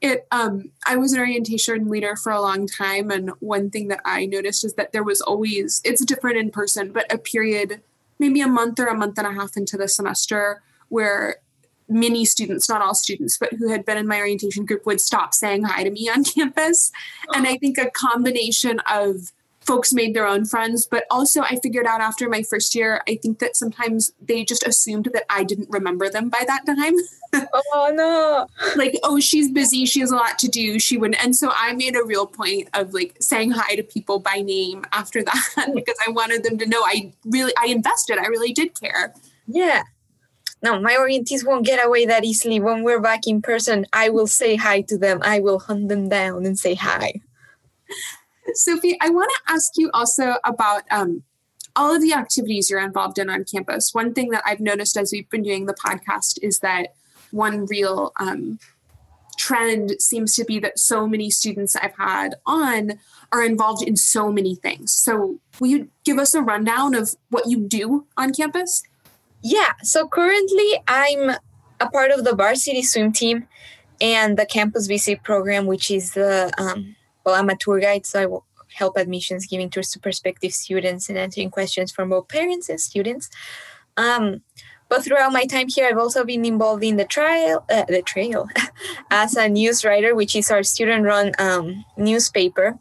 It 0.00 0.26
um 0.30 0.70
i 0.86 0.96
was 0.96 1.12
an 1.12 1.20
orientation 1.20 1.88
leader 1.88 2.16
for 2.16 2.32
a 2.32 2.40
long 2.40 2.66
time 2.66 3.10
and 3.10 3.30
one 3.40 3.70
thing 3.70 3.88
that 3.88 4.00
i 4.04 4.26
noticed 4.26 4.64
is 4.64 4.74
that 4.74 4.92
there 4.92 5.04
was 5.04 5.20
always 5.20 5.80
it's 5.84 6.04
different 6.04 6.36
in 6.36 6.50
person 6.50 6.92
but 6.92 7.12
a 7.12 7.18
period 7.18 7.80
maybe 8.18 8.40
a 8.40 8.48
month 8.48 8.78
or 8.78 8.86
a 8.86 8.96
month 8.96 9.18
and 9.18 9.26
a 9.26 9.32
half 9.32 9.56
into 9.56 9.76
the 9.76 9.88
semester 9.88 10.62
where 10.88 11.36
many 11.88 12.24
students 12.24 12.68
not 12.68 12.80
all 12.80 12.94
students 12.94 13.36
but 13.36 13.52
who 13.54 13.68
had 13.68 13.84
been 13.84 13.98
in 13.98 14.06
my 14.06 14.18
orientation 14.18 14.64
group 14.64 14.86
would 14.86 15.00
stop 15.00 15.34
saying 15.34 15.64
hi 15.64 15.82
to 15.82 15.90
me 15.90 16.08
on 16.08 16.22
campus. 16.36 16.92
And 17.34 17.46
i 17.46 17.56
think 17.56 17.78
a 17.78 17.90
combination 17.90 18.80
of 18.90 19.32
folks 19.70 19.92
made 19.92 20.14
their 20.14 20.26
own 20.26 20.44
friends. 20.44 20.84
But 20.84 21.04
also, 21.12 21.42
I 21.42 21.54
figured 21.62 21.86
out 21.86 22.00
after 22.00 22.28
my 22.28 22.42
first 22.42 22.74
year, 22.74 23.02
I 23.08 23.14
think 23.14 23.38
that 23.38 23.54
sometimes 23.54 24.10
they 24.20 24.44
just 24.44 24.66
assumed 24.66 25.10
that 25.12 25.24
I 25.30 25.44
didn't 25.44 25.70
remember 25.70 26.10
them 26.10 26.28
by 26.28 26.42
that 26.44 26.66
time. 26.66 26.94
oh, 27.72 27.92
no. 27.94 28.48
like, 28.74 28.98
oh, 29.04 29.20
she's 29.20 29.48
busy. 29.48 29.86
She 29.86 30.00
has 30.00 30.10
a 30.10 30.16
lot 30.16 30.40
to 30.40 30.48
do. 30.48 30.80
She 30.80 30.96
wouldn't. 30.96 31.22
And 31.22 31.36
so 31.36 31.52
I 31.54 31.72
made 31.74 31.94
a 31.94 32.02
real 32.04 32.26
point 32.26 32.68
of 32.74 32.92
like 32.92 33.16
saying 33.20 33.52
hi 33.52 33.76
to 33.76 33.84
people 33.84 34.18
by 34.18 34.42
name 34.42 34.84
after 34.90 35.22
that 35.22 35.70
because 35.74 35.96
I 36.04 36.10
wanted 36.10 36.42
them 36.42 36.58
to 36.58 36.66
know 36.66 36.82
I 36.82 37.12
really, 37.24 37.52
I 37.56 37.66
invested. 37.66 38.18
I 38.18 38.26
really 38.26 38.52
did 38.52 38.78
care. 38.80 39.14
Yeah. 39.46 39.84
no, 40.64 40.80
my 40.80 40.94
orientees 40.94 41.46
won't 41.46 41.64
get 41.64 41.84
away 41.84 42.06
that 42.06 42.24
easily. 42.24 42.58
When 42.58 42.82
we're 42.82 43.00
back 43.00 43.28
in 43.28 43.40
person, 43.40 43.86
I 43.92 44.08
will 44.08 44.26
say 44.26 44.56
hi 44.56 44.80
to 44.82 44.98
them. 44.98 45.20
I 45.22 45.38
will 45.38 45.60
hunt 45.60 45.88
them 45.88 46.08
down 46.08 46.44
and 46.44 46.58
say 46.58 46.74
hi. 46.74 47.20
Sophie, 48.54 48.98
I 49.00 49.10
want 49.10 49.30
to 49.30 49.52
ask 49.52 49.72
you 49.76 49.90
also 49.92 50.36
about 50.44 50.82
um, 50.90 51.22
all 51.76 51.94
of 51.94 52.02
the 52.02 52.12
activities 52.12 52.70
you're 52.70 52.80
involved 52.80 53.18
in 53.18 53.30
on 53.30 53.44
campus. 53.44 53.94
One 53.94 54.12
thing 54.14 54.30
that 54.30 54.42
I've 54.46 54.60
noticed 54.60 54.96
as 54.96 55.12
we've 55.12 55.28
been 55.30 55.42
doing 55.42 55.66
the 55.66 55.74
podcast 55.74 56.38
is 56.42 56.60
that 56.60 56.94
one 57.30 57.66
real 57.66 58.12
um, 58.18 58.58
trend 59.36 59.92
seems 60.00 60.34
to 60.36 60.44
be 60.44 60.58
that 60.58 60.78
so 60.78 61.06
many 61.06 61.30
students 61.30 61.74
I've 61.76 61.96
had 61.96 62.34
on 62.46 63.00
are 63.32 63.42
involved 63.42 63.82
in 63.82 63.96
so 63.96 64.30
many 64.30 64.54
things. 64.54 64.92
So, 64.92 65.40
will 65.58 65.68
you 65.68 65.88
give 66.04 66.18
us 66.18 66.34
a 66.34 66.42
rundown 66.42 66.94
of 66.94 67.14
what 67.30 67.46
you 67.48 67.60
do 67.60 68.06
on 68.16 68.34
campus? 68.34 68.82
Yeah. 69.42 69.72
So, 69.82 70.08
currently, 70.08 70.82
I'm 70.86 71.30
a 71.80 71.88
part 71.90 72.10
of 72.10 72.24
the 72.24 72.34
varsity 72.34 72.82
swim 72.82 73.12
team 73.12 73.48
and 74.00 74.36
the 74.36 74.46
campus 74.46 74.86
visit 74.86 75.22
program, 75.22 75.66
which 75.66 75.90
is 75.90 76.12
the, 76.12 76.52
um, 76.58 76.96
well, 77.30 77.40
I'm 77.40 77.48
a 77.48 77.56
tour 77.56 77.80
guide, 77.80 78.06
so 78.06 78.20
I 78.20 78.26
will 78.26 78.44
help 78.72 78.96
admissions 78.96 79.46
giving 79.46 79.70
tours 79.70 79.90
to 79.90 80.00
prospective 80.00 80.52
students 80.52 81.08
and 81.08 81.18
answering 81.18 81.50
questions 81.50 81.92
from 81.92 82.10
both 82.10 82.28
parents 82.28 82.68
and 82.68 82.80
students. 82.80 83.30
Um, 83.96 84.42
but 84.88 85.04
throughout 85.04 85.32
my 85.32 85.44
time 85.44 85.68
here, 85.68 85.86
I've 85.86 85.98
also 85.98 86.24
been 86.24 86.44
involved 86.44 86.82
in 86.82 86.96
the 86.96 87.04
trial, 87.04 87.64
uh, 87.70 87.84
the 87.84 88.02
trail, 88.02 88.48
as 89.10 89.36
a 89.36 89.48
news 89.48 89.84
writer, 89.84 90.14
which 90.14 90.34
is 90.34 90.50
our 90.50 90.64
student-run 90.64 91.32
um, 91.38 91.84
newspaper. 91.96 92.78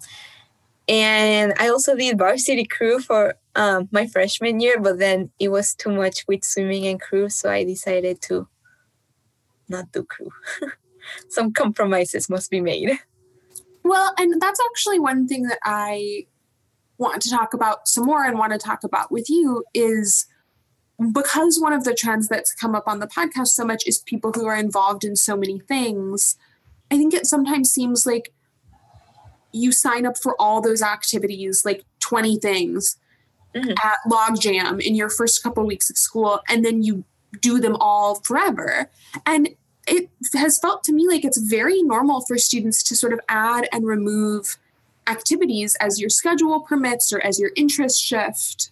And 0.87 1.53
I 1.59 1.69
also 1.69 1.95
did 1.95 2.17
varsity 2.17 2.65
crew 2.65 2.99
for 2.99 3.35
um, 3.55 3.89
my 3.91 4.07
freshman 4.07 4.59
year, 4.59 4.79
but 4.79 4.97
then 4.97 5.29
it 5.37 5.49
was 5.49 5.75
too 5.75 5.91
much 5.91 6.25
with 6.27 6.43
swimming 6.43 6.87
and 6.87 6.99
crew, 6.99 7.29
so 7.29 7.51
I 7.51 7.63
decided 7.63 8.21
to 8.23 8.47
not 9.67 9.91
do 9.91 10.03
crew. 10.03 10.31
Some 11.29 11.53
compromises 11.53 12.29
must 12.29 12.49
be 12.49 12.61
made. 12.61 12.97
Well, 13.89 14.13
and 14.19 14.39
that's 14.39 14.59
actually 14.69 14.99
one 14.99 15.27
thing 15.27 15.43
that 15.47 15.57
I 15.63 16.27
want 16.99 17.23
to 17.23 17.29
talk 17.31 17.55
about 17.55 17.87
some 17.87 18.05
more 18.05 18.23
and 18.23 18.37
want 18.37 18.51
to 18.51 18.59
talk 18.59 18.83
about 18.83 19.11
with 19.11 19.31
you 19.31 19.63
is 19.73 20.27
because 21.11 21.59
one 21.59 21.73
of 21.73 21.85
the 21.85 21.95
trends 21.95 22.27
that's 22.27 22.53
come 22.53 22.75
up 22.75 22.83
on 22.85 22.99
the 22.99 23.07
podcast 23.07 23.47
so 23.47 23.65
much 23.65 23.81
is 23.87 23.97
people 23.97 24.31
who 24.31 24.45
are 24.45 24.55
involved 24.55 25.03
in 25.03 25.15
so 25.15 25.35
many 25.35 25.57
things. 25.57 26.35
I 26.91 26.97
think 26.97 27.15
it 27.15 27.25
sometimes 27.25 27.71
seems 27.71 28.05
like 28.05 28.31
you 29.51 29.71
sign 29.71 30.05
up 30.05 30.19
for 30.21 30.39
all 30.39 30.61
those 30.61 30.83
activities, 30.83 31.65
like 31.65 31.83
20 32.01 32.37
things 32.37 32.95
mm-hmm. 33.55 33.71
at 33.71 33.97
Logjam 34.07 34.79
in 34.79 34.93
your 34.93 35.09
first 35.09 35.41
couple 35.41 35.63
of 35.63 35.67
weeks 35.67 35.89
of 35.89 35.97
school, 35.97 36.41
and 36.47 36.63
then 36.63 36.83
you 36.83 37.05
do 37.41 37.59
them 37.59 37.75
all 37.77 38.21
forever. 38.21 38.91
And 39.25 39.49
it 39.89 40.09
has 40.33 40.59
felt 40.59 40.83
to 40.85 40.93
me 40.93 41.07
like 41.07 41.25
it's 41.25 41.37
very 41.37 41.81
normal 41.81 42.21
for 42.21 42.37
students 42.37 42.83
to 42.83 42.95
sort 42.95 43.13
of 43.13 43.19
add 43.27 43.67
and 43.71 43.85
remove 43.85 44.57
activities 45.07 45.75
as 45.75 45.99
your 45.99 46.09
schedule 46.09 46.61
permits 46.61 47.11
or 47.11 47.19
as 47.21 47.39
your 47.39 47.51
interests 47.55 47.99
shift. 47.99 48.71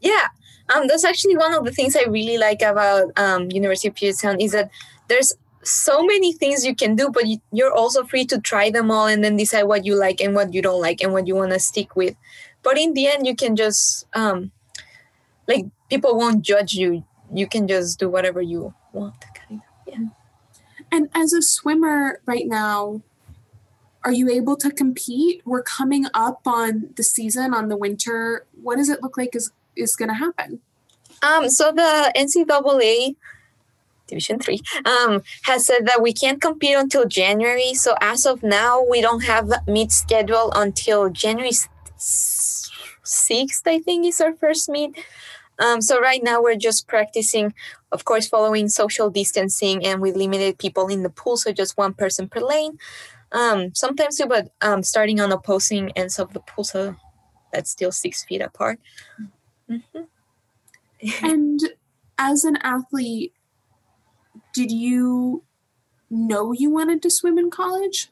Yeah, 0.00 0.28
um, 0.74 0.86
that's 0.86 1.04
actually 1.04 1.36
one 1.36 1.54
of 1.54 1.64
the 1.64 1.72
things 1.72 1.96
I 1.96 2.04
really 2.08 2.38
like 2.38 2.62
about 2.62 3.12
um, 3.16 3.50
University 3.50 3.88
of 3.88 3.94
Puget 3.94 4.40
is 4.40 4.52
that 4.52 4.70
there's 5.08 5.32
so 5.62 6.02
many 6.04 6.32
things 6.32 6.64
you 6.64 6.74
can 6.74 6.96
do, 6.96 7.10
but 7.10 7.24
you're 7.52 7.72
also 7.72 8.04
free 8.04 8.24
to 8.26 8.40
try 8.40 8.70
them 8.70 8.90
all 8.90 9.06
and 9.06 9.22
then 9.22 9.36
decide 9.36 9.64
what 9.64 9.84
you 9.84 9.94
like 9.94 10.20
and 10.20 10.34
what 10.34 10.54
you 10.54 10.62
don't 10.62 10.80
like 10.80 11.02
and 11.02 11.12
what 11.12 11.26
you 11.26 11.36
want 11.36 11.52
to 11.52 11.58
stick 11.58 11.96
with. 11.96 12.16
But 12.62 12.78
in 12.78 12.94
the 12.94 13.06
end, 13.08 13.26
you 13.26 13.36
can 13.36 13.56
just 13.56 14.06
um, 14.14 14.52
like 15.46 15.66
people 15.88 16.16
won't 16.16 16.42
judge 16.42 16.74
you. 16.74 17.04
You 17.32 17.46
can 17.46 17.68
just 17.68 17.98
do 17.98 18.08
whatever 18.08 18.40
you 18.40 18.74
want. 18.92 19.14
And 20.92 21.08
as 21.14 21.32
a 21.32 21.42
swimmer 21.42 22.20
right 22.26 22.46
now, 22.46 23.02
are 24.04 24.12
you 24.12 24.28
able 24.30 24.56
to 24.56 24.70
compete? 24.70 25.42
We're 25.44 25.62
coming 25.62 26.06
up 26.14 26.40
on 26.46 26.90
the 26.96 27.02
season, 27.02 27.52
on 27.52 27.68
the 27.68 27.76
winter. 27.76 28.46
What 28.62 28.76
does 28.76 28.88
it 28.88 29.02
look 29.02 29.16
like 29.16 29.36
is 29.36 29.50
is 29.76 29.94
going 29.96 30.08
to 30.08 30.14
happen? 30.14 30.60
Um, 31.22 31.48
so 31.50 31.70
the 31.70 32.12
NCAA 32.16 33.16
Division 34.06 34.38
Three 34.38 34.60
um, 34.84 35.22
has 35.42 35.66
said 35.66 35.86
that 35.86 36.02
we 36.02 36.12
can't 36.12 36.40
compete 36.40 36.76
until 36.76 37.06
January. 37.06 37.74
So 37.74 37.94
as 38.00 38.26
of 38.26 38.42
now, 38.42 38.82
we 38.82 39.00
don't 39.00 39.24
have 39.24 39.50
meet 39.66 39.92
schedule 39.92 40.50
until 40.54 41.10
January 41.10 41.52
sixth. 41.96 43.66
I 43.66 43.78
think 43.80 44.06
is 44.06 44.20
our 44.20 44.34
first 44.34 44.68
meet. 44.68 44.98
Um, 45.60 45.82
so 45.82 46.00
right 46.00 46.22
now 46.22 46.42
we're 46.42 46.56
just 46.56 46.88
practicing, 46.88 47.54
of 47.92 48.04
course, 48.04 48.26
following 48.26 48.68
social 48.68 49.10
distancing 49.10 49.84
and 49.84 50.00
with 50.00 50.16
limited 50.16 50.58
people 50.58 50.88
in 50.88 51.02
the 51.02 51.10
pool, 51.10 51.36
so 51.36 51.52
just 51.52 51.76
one 51.76 51.94
person 51.94 52.28
per 52.28 52.40
lane. 52.40 52.78
Um, 53.32 53.74
sometimes 53.74 54.18
we 54.18 54.26
but 54.26 54.50
um, 54.60 54.82
starting 54.82 55.20
on 55.20 55.30
opposing 55.30 55.92
ends 55.92 56.18
of 56.18 56.32
the 56.32 56.40
pool, 56.40 56.64
so 56.64 56.96
that's 57.52 57.70
still 57.70 57.92
six 57.92 58.24
feet 58.24 58.40
apart. 58.40 58.80
Mm-hmm. 59.68 60.02
and 61.24 61.60
as 62.18 62.44
an 62.44 62.56
athlete, 62.62 63.32
did 64.52 64.72
you 64.72 65.44
know 66.10 66.52
you 66.52 66.70
wanted 66.70 67.02
to 67.02 67.10
swim 67.10 67.38
in 67.38 67.50
college? 67.50 68.08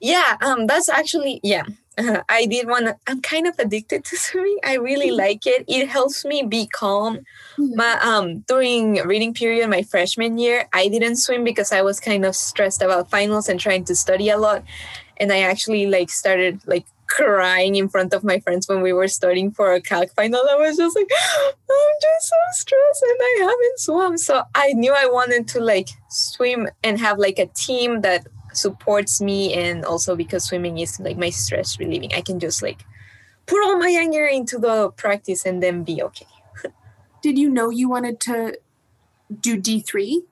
Yeah, 0.00 0.38
um, 0.40 0.66
that's 0.66 0.88
actually 0.88 1.40
yeah. 1.42 1.64
Uh, 1.98 2.22
I 2.28 2.46
did 2.46 2.68
want. 2.68 2.86
to 2.86 2.96
I'm 3.06 3.20
kind 3.22 3.46
of 3.46 3.58
addicted 3.58 4.04
to 4.06 4.16
swimming. 4.26 4.58
I 4.64 4.74
really 4.74 5.08
mm-hmm. 5.08 5.18
like 5.18 5.46
it. 5.46 5.64
It 5.68 5.88
helps 5.88 6.24
me 6.24 6.42
be 6.42 6.66
calm. 6.66 7.18
Mm-hmm. 7.58 7.76
My 7.76 7.98
um 8.00 8.40
during 8.40 8.94
reading 9.06 9.34
period 9.34 9.68
my 9.68 9.82
freshman 9.82 10.38
year, 10.38 10.68
I 10.72 10.88
didn't 10.88 11.16
swim 11.16 11.44
because 11.44 11.72
I 11.72 11.82
was 11.82 12.00
kind 12.00 12.24
of 12.24 12.34
stressed 12.36 12.82
about 12.82 13.10
finals 13.10 13.48
and 13.48 13.58
trying 13.58 13.84
to 13.84 13.94
study 13.94 14.30
a 14.30 14.38
lot, 14.38 14.64
and 15.18 15.32
I 15.32 15.40
actually 15.40 15.86
like 15.86 16.10
started 16.10 16.60
like 16.66 16.86
crying 17.10 17.74
in 17.74 17.88
front 17.88 18.14
of 18.14 18.22
my 18.22 18.38
friends 18.38 18.68
when 18.68 18.80
we 18.80 18.92
were 18.92 19.08
studying 19.08 19.50
for 19.50 19.72
a 19.72 19.80
calc 19.80 20.10
final. 20.14 20.40
I 20.48 20.54
was 20.54 20.76
just 20.76 20.96
like, 20.96 21.10
I'm 21.44 21.96
just 22.00 22.28
so 22.28 22.36
stressed 22.52 23.02
and 23.02 23.18
I 23.20 23.36
haven't 23.40 23.78
swum. 23.78 24.16
So 24.16 24.42
I 24.54 24.72
knew 24.74 24.94
I 24.96 25.06
wanted 25.06 25.48
to 25.48 25.60
like 25.60 25.88
swim 26.08 26.68
and 26.84 27.00
have 27.00 27.18
like 27.18 27.38
a 27.38 27.46
team 27.46 28.02
that 28.02 28.26
supports 28.52 29.20
me. 29.20 29.54
And 29.54 29.84
also 29.84 30.16
because 30.16 30.44
swimming 30.44 30.78
is 30.78 30.98
like 31.00 31.16
my 31.16 31.30
stress 31.30 31.78
relieving, 31.78 32.14
I 32.14 32.20
can 32.20 32.40
just 32.40 32.62
like 32.62 32.84
put 33.46 33.64
all 33.64 33.78
my 33.78 33.90
anger 33.90 34.26
into 34.26 34.58
the 34.58 34.90
practice 34.90 35.44
and 35.44 35.62
then 35.62 35.84
be 35.84 36.02
okay. 36.02 36.26
Did 37.22 37.38
you 37.38 37.50
know 37.50 37.70
you 37.70 37.88
wanted 37.88 38.20
to 38.20 38.58
do 39.40 39.60
D3? 39.60 40.22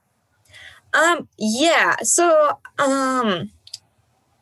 Um, 0.94 1.28
yeah. 1.36 1.96
So, 2.02 2.58
um, 2.78 3.50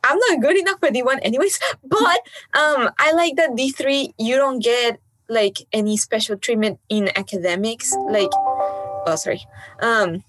I'm 0.07 0.19
not 0.31 0.41
good 0.41 0.57
enough 0.57 0.79
for 0.79 0.89
D1 0.89 1.19
anyways, 1.23 1.59
but 1.85 2.21
um 2.55 2.91
I 2.99 3.13
like 3.13 3.37
that 3.37 3.51
D3 3.51 4.15
you 4.19 4.37
don't 4.37 4.63
get 4.63 5.01
like 5.29 5.59
any 5.73 5.97
special 5.97 6.37
treatment 6.37 6.79
in 6.89 7.11
academics 7.17 7.93
like 8.09 8.31
oh 8.33 9.17
sorry. 9.17 9.43
Um 9.83 10.23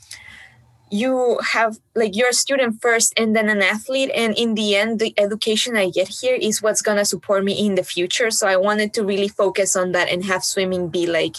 you 0.89 1.39
have 1.51 1.77
like 1.96 2.15
you're 2.15 2.29
a 2.29 2.34
student 2.34 2.82
first 2.82 3.13
and 3.17 3.36
then 3.36 3.50
an 3.50 3.62
athlete 3.62 4.10
and 4.15 4.38
in 4.38 4.56
the 4.56 4.75
end 4.75 5.00
the 5.00 5.13
education 5.17 5.75
i 5.75 5.89
get 5.89 6.08
here 6.08 6.36
is 6.36 6.62
what's 6.62 6.82
going 6.82 6.98
to 6.98 7.03
support 7.03 7.44
me 7.44 7.53
in 7.53 7.75
the 7.75 7.84
future 7.84 8.32
so 8.32 8.48
i 8.48 8.56
wanted 8.56 8.94
to 8.94 9.03
really 9.03 9.27
focus 9.27 9.75
on 9.75 9.91
that 9.91 10.08
and 10.08 10.24
have 10.24 10.46
swimming 10.46 10.88
be 10.88 11.06
like 11.06 11.36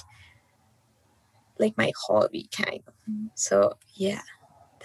like 1.59 1.77
my 1.79 1.91
hobby 1.97 2.47
kind 2.53 2.83
of 2.87 2.95
so 3.35 3.73
yeah 3.95 4.21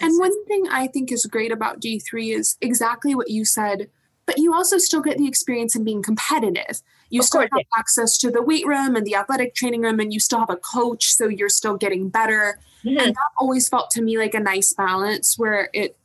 and 0.01 0.20
one 0.20 0.46
thing 0.46 0.65
I 0.70 0.88
think 0.88 1.12
is 1.12 1.25
great 1.25 1.51
about 1.51 1.79
D3 1.79 2.36
is 2.36 2.58
exactly 2.62 3.15
what 3.15 3.29
you 3.29 3.46
said, 3.46 3.89
but 4.25 4.38
you 4.38 4.53
also 4.53 4.77
still 4.77 5.01
get 5.01 5.17
the 5.17 5.27
experience 5.27 5.75
in 5.75 5.84
being 5.84 6.01
competitive. 6.01 6.82
You 7.10 7.22
of 7.22 7.25
still 7.25 7.41
course, 7.41 7.50
have 7.53 7.65
yeah. 7.72 7.79
access 7.79 8.17
to 8.20 8.32
the 8.32 8.41
weight 8.41 8.65
room 8.65 8.96
and 8.96 9.05
the 9.05 9.15
athletic 9.15 9.55
training 9.55 9.82
room, 9.82 10.00
and 10.00 10.13
you 10.13 10.20
still 10.20 10.39
have 10.39 10.50
a 10.50 10.58
coach, 10.58 11.13
so 11.13 11.27
you're 11.27 11.50
still 11.50 11.77
getting 11.77 12.10
better. 12.10 12.60
Mm-hmm. 12.86 12.98
And 12.98 13.16
that 13.16 13.30
always 13.40 13.70
felt 13.70 13.90
to 13.92 14.02
me 14.02 14.18
like 14.18 14.34
a 14.34 14.40
nice 14.40 14.74
balance 14.74 15.38
where 15.38 15.70
it 15.74 15.98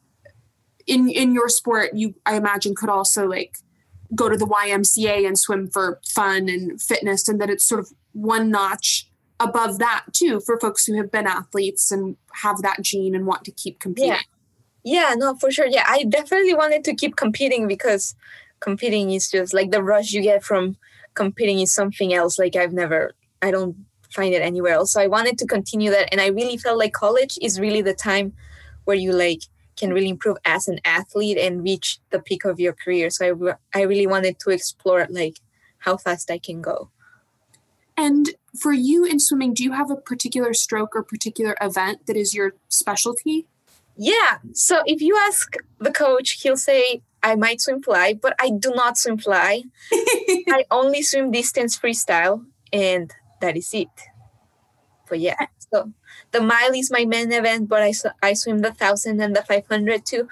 in 0.87 1.09
in 1.09 1.35
your 1.35 1.49
sport 1.49 1.91
you 1.95 2.15
I 2.25 2.37
imagine 2.37 2.75
could 2.75 2.89
also 2.89 3.27
like 3.27 3.59
go 4.15 4.29
to 4.29 4.37
the 4.37 4.47
YMCA 4.47 5.27
and 5.27 5.39
swim 5.39 5.69
for 5.69 6.01
fun 6.07 6.49
and 6.49 6.81
fitness 6.81 7.29
and 7.29 7.41
that 7.41 7.51
it's 7.51 7.67
sort 7.67 7.81
of 7.81 7.91
one 8.13 8.51
notch 8.51 9.11
above 9.41 9.79
that 9.79 10.05
too 10.13 10.41
for 10.41 10.59
folks 10.59 10.87
who 10.87 10.97
have 10.97 11.13
been 11.13 11.27
athletes 11.27 11.93
and 11.93 12.17
have 12.43 12.63
that 12.63 12.81
gene 12.83 13.15
and 13.15 13.27
want 13.27 13.45
to 13.45 13.53
keep 13.53 13.81
competing. 13.81 14.13
Yeah. 14.13 14.21
Yeah, 14.85 15.15
no, 15.19 15.35
for 15.35 15.51
sure. 15.51 15.67
Yeah, 15.67 15.85
I 15.87 16.05
definitely 16.05 16.55
wanted 16.55 16.83
to 16.85 16.95
keep 16.95 17.17
competing 17.17 17.69
because 17.69 18.15
competing 18.61 19.11
is 19.11 19.31
just 19.31 19.53
like 19.53 19.71
the 19.71 19.83
rush 19.83 20.13
you 20.13 20.23
get 20.23 20.43
from 20.43 20.77
competing 21.15 21.61
is 21.61 21.75
something 21.75 22.15
else. 22.15 22.39
Like 22.39 22.57
I've 22.57 22.73
never, 22.73 23.13
I 23.43 23.51
don't 23.51 23.77
find 24.11 24.35
it 24.35 24.43
anywhere 24.43 24.75
else. 24.75 24.93
So 24.93 25.01
I 25.01 25.07
wanted 25.07 25.39
to 25.39 25.47
continue 25.47 25.91
that. 25.91 26.09
And 26.13 26.21
I 26.21 26.29
really 26.29 26.57
felt 26.57 26.79
like 26.79 26.93
college 26.93 27.39
is 27.41 27.61
really 27.61 27.83
the 27.83 27.95
time 27.95 28.33
where 28.85 28.97
you 28.97 29.13
like 29.13 29.43
can 29.77 29.93
really 29.93 30.09
improve 30.09 30.37
as 30.45 30.67
an 30.67 30.81
athlete 30.85 31.39
and 31.39 31.63
reach 31.63 31.99
the 32.11 32.21
peak 32.21 32.45
of 32.45 32.59
your 32.59 32.73
career. 32.73 33.11
So 33.11 33.57
I, 33.75 33.79
I 33.79 33.83
really 33.83 34.07
wanted 34.07 34.39
to 34.41 34.51
explore 34.51 35.07
like 35.11 35.41
how 35.79 35.97
fast 35.97 36.31
I 36.31 36.39
can 36.39 36.61
go. 36.61 36.91
And 37.97 38.31
for 38.59 38.73
you 38.73 39.05
in 39.05 39.19
swimming, 39.21 39.55
do 39.55 39.63
you 39.63 39.73
have 39.73 39.91
a 39.91 39.97
particular 39.97 40.55
stroke 40.55 40.95
or 40.95 41.03
particular 41.03 41.57
event 41.61 42.07
that 42.07 42.17
is 42.17 42.35
your 42.35 42.55
specialty? 42.69 43.47
Yeah. 43.97 44.39
So 44.53 44.83
if 44.87 45.01
you 45.01 45.17
ask 45.17 45.57
the 45.81 45.91
coach, 45.91 46.41
he'll 46.43 46.57
say, 46.57 47.03
I 47.23 47.35
might 47.35 47.61
swim 47.61 47.83
fly, 47.83 48.15
but 48.15 48.35
I 48.39 48.51
do 48.51 48.71
not 48.71 48.97
swim 48.97 49.19
fly. 49.19 49.65
I 49.93 50.65
only 50.71 51.03
swim 51.03 51.33
distance 51.33 51.77
freestyle, 51.77 52.47
and 52.73 53.13
that 53.41 53.57
is 53.57 53.73
it. 53.73 53.89
But 55.09 55.21
yeah, 55.21 55.47
so 55.73 55.93
the 56.33 56.41
mile 56.41 56.75
is 56.75 56.91
my 56.91 57.05
main 57.05 57.33
event, 57.33 57.69
but 57.69 57.83
I, 57.83 57.93
I 58.23 58.35
swim 58.35 58.59
the 58.59 58.71
1000 58.71 59.21
and 59.21 59.35
the 59.35 59.43
500 59.43 60.05
too. 60.05 60.29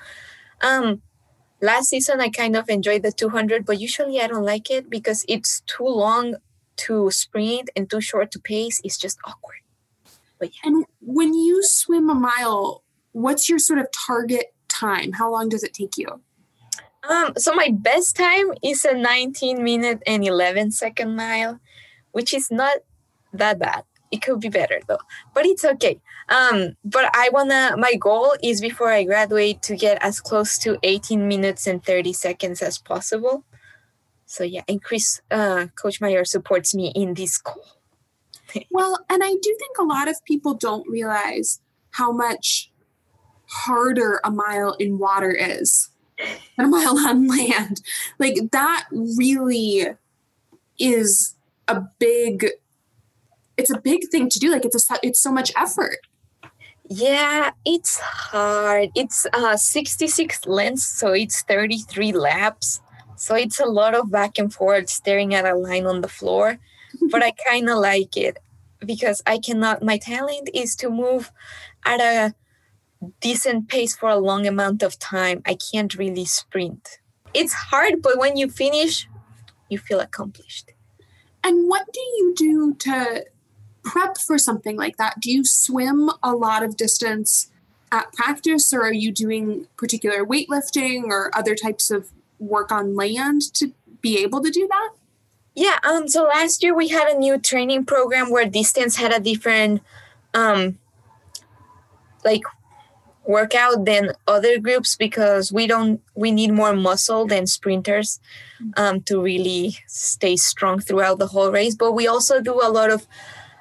Um, 0.61 1.03
last 1.61 1.89
season, 1.89 2.21
I 2.21 2.29
kind 2.29 2.57
of 2.57 2.69
enjoyed 2.69 3.03
the 3.03 3.13
200, 3.13 3.65
but 3.65 3.81
usually 3.81 4.21
I 4.21 4.27
don't 4.27 4.45
like 4.45 4.71
it 4.71 4.91
because 4.91 5.25
it's 5.29 5.61
too 5.63 5.85
long 5.85 6.37
to 6.77 7.11
sprint 7.11 7.71
and 7.75 7.89
too 7.89 8.01
short 8.01 8.31
to 8.33 8.39
pace. 8.39 8.81
It's 8.85 8.99
just 8.99 9.19
awkward. 9.25 9.61
But 10.39 10.51
yeah. 10.51 10.71
And 10.71 10.85
when 11.01 11.33
you 11.35 11.63
swim 11.63 12.11
a 12.11 12.15
mile, 12.15 12.83
what's 13.13 13.49
your 13.49 13.59
sort 13.59 13.79
of 13.79 13.87
target 14.07 14.55
time? 14.69 15.13
How 15.13 15.31
long 15.31 15.49
does 15.49 15.63
it 15.63 15.73
take 15.73 15.97
you? 15.97 16.21
Um, 17.09 17.33
so 17.37 17.55
my 17.55 17.69
best 17.73 18.17
time 18.17 18.53
is 18.63 18.85
a 18.85 18.95
19 18.95 19.63
minute 19.63 20.03
and 20.07 20.25
11 20.25 20.73
second 20.73 21.15
mile, 21.17 21.61
which 22.13 22.35
is 22.35 22.51
not 22.51 22.79
that 23.39 23.59
bad. 23.59 23.85
It 24.13 24.23
could 24.23 24.41
be 24.41 24.49
better 24.49 24.81
though, 24.87 25.01
but 25.35 25.47
it's 25.47 25.65
okay. 25.65 26.01
Um, 26.29 26.77
but 26.85 27.11
I 27.15 27.29
wanna. 27.33 27.77
My 27.77 27.95
goal 27.95 28.35
is 28.43 28.61
before 28.61 28.91
I 28.91 29.03
graduate 29.05 29.63
to 29.63 29.77
get 29.77 29.99
as 30.01 30.21
close 30.21 30.59
to 30.59 30.79
18 30.83 31.27
minutes 31.27 31.67
and 31.67 31.85
30 31.85 32.13
seconds 32.13 32.63
as 32.63 32.79
possible. 32.79 33.45
So 34.27 34.45
yeah, 34.45 34.63
and 34.69 34.83
Chris, 34.83 35.21
uh, 35.31 35.67
Coach 35.81 36.01
Meyer 36.01 36.25
supports 36.25 36.75
me 36.75 36.93
in 36.95 37.15
this 37.15 37.39
goal. 37.39 37.65
well, 38.71 39.05
and 39.11 39.23
I 39.25 39.31
do 39.31 39.57
think 39.59 39.79
a 39.79 39.85
lot 39.85 40.09
of 40.09 40.25
people 40.25 40.55
don't 40.55 40.89
realize 40.89 41.61
how 41.91 42.13
much 42.13 42.71
harder 43.49 44.21
a 44.25 44.31
mile 44.31 44.75
in 44.75 44.99
water 44.99 45.31
is 45.31 45.91
than 46.57 46.67
a 46.67 46.69
mile 46.77 46.99
on 46.99 47.27
land. 47.27 47.81
Like 48.19 48.51
that 48.53 48.87
really 48.93 49.87
is 50.79 51.35
a 51.69 51.83
big 51.99 52.47
it's 53.57 53.71
a 53.71 53.81
big 53.81 54.09
thing 54.11 54.29
to 54.29 54.39
do 54.39 54.51
like 54.51 54.65
it's 54.65 54.91
a 54.91 54.97
it's 55.03 55.21
so 55.21 55.33
much 55.33 55.53
effort. 55.57 55.99
Yeah 56.89 57.51
it's 57.65 57.99
hard. 57.99 58.91
It's 58.95 59.27
uh 59.33 59.57
66 59.57 60.47
lengths 60.47 60.85
so 60.85 61.13
it's 61.13 61.43
33 61.43 62.13
laps. 62.13 62.81
So 63.17 63.35
it's 63.35 63.61
a 63.61 63.67
lot 63.67 63.95
of 63.95 64.11
back 64.11 64.39
and 64.39 64.53
forth 64.53 64.89
staring 64.89 65.35
at 65.35 65.47
a 65.47 65.55
line 65.55 65.87
on 65.87 66.03
the 66.03 66.09
floor 66.09 66.59
but 67.11 67.23
i 67.23 67.33
kind 67.49 67.69
of 67.69 67.79
like 67.79 68.17
it 68.17 68.39
because 68.85 69.23
i 69.27 69.39
cannot 69.39 69.83
my 69.83 69.99
talent 69.99 70.49
is 70.55 70.77
to 70.77 70.89
move 70.89 71.31
at 71.85 72.01
a 72.01 72.35
decent 73.21 73.69
pace 73.69 73.95
for 73.97 74.09
a 74.09 74.17
long 74.17 74.47
amount 74.47 74.83
of 74.83 74.99
time. 74.99 75.43
I 75.45 75.55
can't 75.55 75.95
really 75.95 76.25
sprint. 76.25 76.99
It's 77.35 77.53
hard 77.53 78.03
but 78.03 78.19
when 78.19 78.37
you 78.37 78.49
finish 78.49 79.09
you 79.69 79.79
feel 79.79 80.01
accomplished. 80.01 80.73
And 81.43 81.69
what 81.69 81.87
do 81.93 82.01
you 82.01 82.35
do 82.37 82.75
to 82.75 83.25
prep 83.87 84.19
for 84.19 84.37
something 84.37 84.77
like 84.77 84.99
that? 84.99 85.21
Do 85.21 85.31
you 85.31 85.45
swim 85.45 86.11
a 86.23 86.35
lot 86.35 86.63
of 86.63 86.77
distance 86.77 87.51
at 87.93 88.13
practice, 88.13 88.75
or 88.75 88.83
are 88.83 88.93
you 88.93 89.13
doing 89.13 89.69
particular 89.77 90.27
weightlifting 90.27 91.05
or 91.05 91.31
other 91.35 91.55
types 91.55 91.91
of 91.91 92.11
work 92.39 92.71
on 92.73 92.97
land 92.97 93.41
to 93.55 93.73
be 94.03 94.19
able 94.19 94.43
to 94.43 94.51
do 94.51 94.67
that? 94.69 94.91
Yeah, 95.55 95.79
um, 95.85 96.09
so 96.09 96.25
last 96.25 96.63
year 96.63 96.75
we 96.75 96.89
had 96.89 97.09
a 97.09 97.19
new 97.19 97.39
training 97.39 97.87
program 97.87 98.31
where 98.31 98.45
distance 98.45 98.97
had 98.97 99.13
a 99.13 99.21
different 99.21 99.81
um 100.35 100.79
like 102.25 102.43
workout 103.27 103.85
than 103.85 104.13
other 104.27 104.59
groups 104.59 104.97
because 104.97 105.53
we 105.53 105.67
don't 105.67 106.01
we 106.15 106.31
need 106.31 106.53
more 106.53 106.75
muscle 106.75 107.27
than 107.27 107.47
sprinters 107.47 108.21
um, 108.77 109.01
to 109.03 109.21
really 109.21 109.77
stay 109.87 110.37
strong 110.37 110.79
throughout 110.79 111.19
the 111.19 111.27
whole 111.27 111.51
race 111.51 111.75
but 111.75 111.93
we 111.93 112.07
also 112.07 112.41
do 112.41 112.61
a 112.63 112.71
lot 112.71 112.91
of 112.91 113.07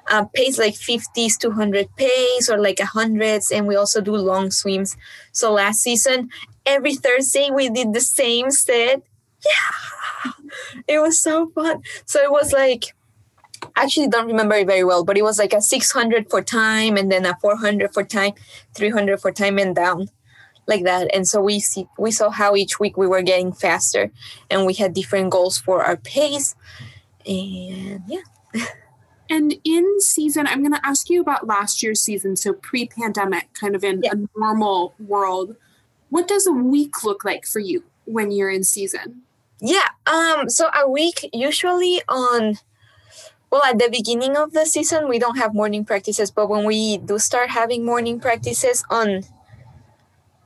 uh, 0.08 0.24
pace 0.34 0.58
like 0.58 0.74
50s 0.74 1.38
200 1.38 1.88
pace 1.96 2.48
or 2.48 2.58
like 2.58 2.76
100s 2.76 3.50
and 3.54 3.66
we 3.66 3.76
also 3.76 4.00
do 4.00 4.14
long 4.16 4.50
swims. 4.50 4.96
So 5.32 5.52
last 5.52 5.80
season 5.80 6.30
every 6.64 6.94
thursday 6.94 7.50
we 7.50 7.68
did 7.70 7.92
the 7.92 8.00
same 8.00 8.50
set. 8.50 9.02
Yeah 9.44 10.32
it 10.88 10.98
was 11.00 11.20
so 11.20 11.48
fun. 11.54 11.82
So 12.04 12.20
it 12.22 12.30
was 12.30 12.52
like 12.52 12.94
actually 13.74 14.08
don't 14.08 14.26
remember 14.26 14.54
it 14.54 14.66
very 14.66 14.84
well 14.84 15.04
but 15.04 15.16
it 15.16 15.22
was 15.22 15.38
like 15.38 15.52
a 15.52 15.60
600 15.60 16.30
for 16.30 16.42
time 16.42 16.96
and 16.96 17.10
then 17.10 17.26
a 17.26 17.36
400 17.40 17.92
for 17.92 18.04
time 18.04 18.32
300 18.74 19.20
for 19.20 19.32
time 19.32 19.58
and 19.58 19.74
down 19.74 20.08
like 20.66 20.84
that. 20.84 21.08
And 21.14 21.26
so 21.26 21.40
we 21.40 21.60
see 21.60 21.86
we 21.98 22.10
saw 22.10 22.30
how 22.30 22.56
each 22.56 22.80
week 22.80 22.96
we 22.96 23.06
were 23.06 23.22
getting 23.22 23.52
faster 23.52 24.10
and 24.50 24.66
we 24.66 24.74
had 24.74 24.94
different 24.94 25.30
goals 25.30 25.58
for 25.58 25.82
our 25.82 25.96
pace. 25.96 26.54
And 27.26 28.02
yeah 28.06 28.22
And 29.28 29.54
in 29.64 30.00
season, 30.00 30.46
I'm 30.46 30.60
going 30.60 30.74
to 30.74 30.86
ask 30.86 31.10
you 31.10 31.20
about 31.20 31.46
last 31.46 31.82
year's 31.82 32.00
season, 32.00 32.36
so 32.36 32.52
pre 32.52 32.86
pandemic, 32.86 33.52
kind 33.54 33.74
of 33.74 33.82
in 33.82 34.02
yeah. 34.02 34.12
a 34.12 34.38
normal 34.38 34.94
world. 34.98 35.56
What 36.10 36.28
does 36.28 36.46
a 36.46 36.52
week 36.52 37.02
look 37.02 37.24
like 37.24 37.46
for 37.46 37.58
you 37.58 37.82
when 38.04 38.30
you're 38.30 38.50
in 38.50 38.64
season? 38.64 39.22
Yeah. 39.60 39.88
Um, 40.06 40.48
so 40.48 40.70
a 40.74 40.88
week 40.88 41.28
usually 41.32 42.02
on 42.08 42.58
well 43.50 43.62
at 43.64 43.78
the 43.78 43.88
beginning 43.90 44.36
of 44.36 44.52
the 44.52 44.66
season 44.66 45.08
we 45.08 45.18
don't 45.18 45.38
have 45.38 45.54
morning 45.54 45.84
practices, 45.84 46.30
but 46.30 46.48
when 46.48 46.64
we 46.64 46.98
do 46.98 47.18
start 47.18 47.50
having 47.50 47.84
morning 47.84 48.20
practices 48.20 48.84
on 48.90 49.22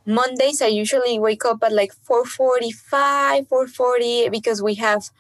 Mondays 0.07 0.63
I 0.63 0.67
usually 0.67 1.19
wake 1.19 1.45
up 1.45 1.63
at 1.63 1.73
like 1.73 1.93
4:45, 2.09 3.49
4:40 3.49 4.31
because 4.31 4.63
we 4.63 4.75
have 4.77 5.11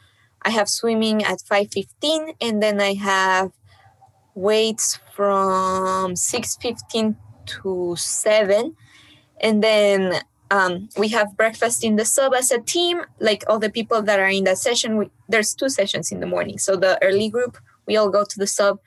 I 0.42 0.50
have 0.50 0.68
swimming 0.68 1.22
at 1.22 1.40
5:15 1.40 2.34
and 2.40 2.62
then 2.62 2.80
I 2.80 2.94
have 2.94 3.52
weights 4.34 4.98
from 5.14 6.14
6:15 6.14 7.16
to 7.46 7.94
7 7.96 8.76
and 9.40 9.62
then 9.62 10.22
um, 10.50 10.88
we 10.96 11.08
have 11.08 11.36
breakfast 11.36 11.84
in 11.84 11.96
the 11.96 12.04
sub 12.04 12.34
as 12.34 12.50
a 12.50 12.60
team 12.60 13.02
like 13.20 13.44
all 13.48 13.58
the 13.58 13.70
people 13.70 14.02
that 14.02 14.18
are 14.18 14.28
in 14.28 14.44
that 14.44 14.58
session. 14.58 14.96
We, 14.96 15.10
there's 15.28 15.54
two 15.54 15.68
sessions 15.68 16.10
in 16.10 16.20
the 16.20 16.26
morning. 16.26 16.58
So 16.58 16.76
the 16.76 17.02
early 17.02 17.28
group 17.28 17.58
we 17.86 17.96
all 17.96 18.10
go 18.10 18.24
to 18.24 18.38
the 18.38 18.46
sub 18.46 18.78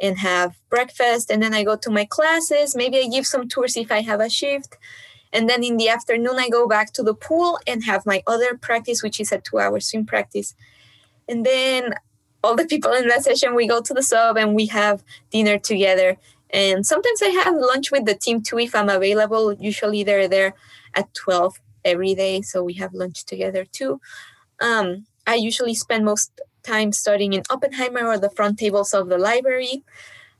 and 0.00 0.18
have 0.18 0.56
breakfast 0.70 1.30
and 1.30 1.42
then 1.42 1.54
i 1.54 1.62
go 1.64 1.76
to 1.76 1.90
my 1.90 2.04
classes. 2.04 2.76
Maybe 2.76 2.98
i 2.98 3.08
give 3.08 3.26
some 3.26 3.48
tours 3.48 3.76
if 3.76 3.90
i 3.90 4.00
have 4.02 4.20
a 4.20 4.30
shift. 4.30 4.76
And 5.32 5.48
then 5.48 5.62
in 5.62 5.76
the 5.76 5.88
afternoon 5.88 6.36
i 6.38 6.48
go 6.48 6.66
back 6.68 6.92
to 6.92 7.02
the 7.02 7.14
pool 7.14 7.58
and 7.66 7.84
have 7.84 8.06
my 8.06 8.22
other 8.26 8.56
practice 8.56 9.02
which 9.02 9.18
is 9.20 9.32
a 9.32 9.38
two 9.38 9.58
hour 9.58 9.80
swim 9.80 10.06
practice 10.06 10.54
and 11.30 11.46
then 11.46 11.94
all 12.42 12.56
the 12.56 12.66
people 12.66 12.92
in 12.92 13.06
that 13.08 13.22
session, 13.22 13.54
we 13.54 13.68
go 13.68 13.80
to 13.80 13.94
the 13.94 14.02
sub 14.02 14.36
and 14.36 14.54
we 14.54 14.66
have 14.66 15.04
dinner 15.30 15.58
together. 15.58 16.16
And 16.50 16.84
sometimes 16.84 17.22
I 17.22 17.28
have 17.28 17.54
lunch 17.54 17.92
with 17.92 18.04
the 18.04 18.14
team 18.14 18.42
too 18.42 18.58
if 18.58 18.74
I'm 18.74 18.88
available. 18.88 19.52
Usually 19.54 20.02
they're 20.02 20.26
there 20.26 20.54
at 20.94 21.14
12 21.14 21.60
every 21.84 22.14
day. 22.14 22.42
So 22.42 22.64
we 22.64 22.74
have 22.74 22.92
lunch 22.92 23.24
together 23.24 23.64
too. 23.64 24.00
Um, 24.60 25.06
I 25.26 25.36
usually 25.36 25.74
spend 25.74 26.04
most 26.04 26.40
time 26.64 26.92
studying 26.92 27.32
in 27.32 27.44
Oppenheimer 27.48 28.06
or 28.06 28.18
the 28.18 28.30
front 28.30 28.58
tables 28.58 28.92
of 28.92 29.08
the 29.08 29.18
library. 29.18 29.84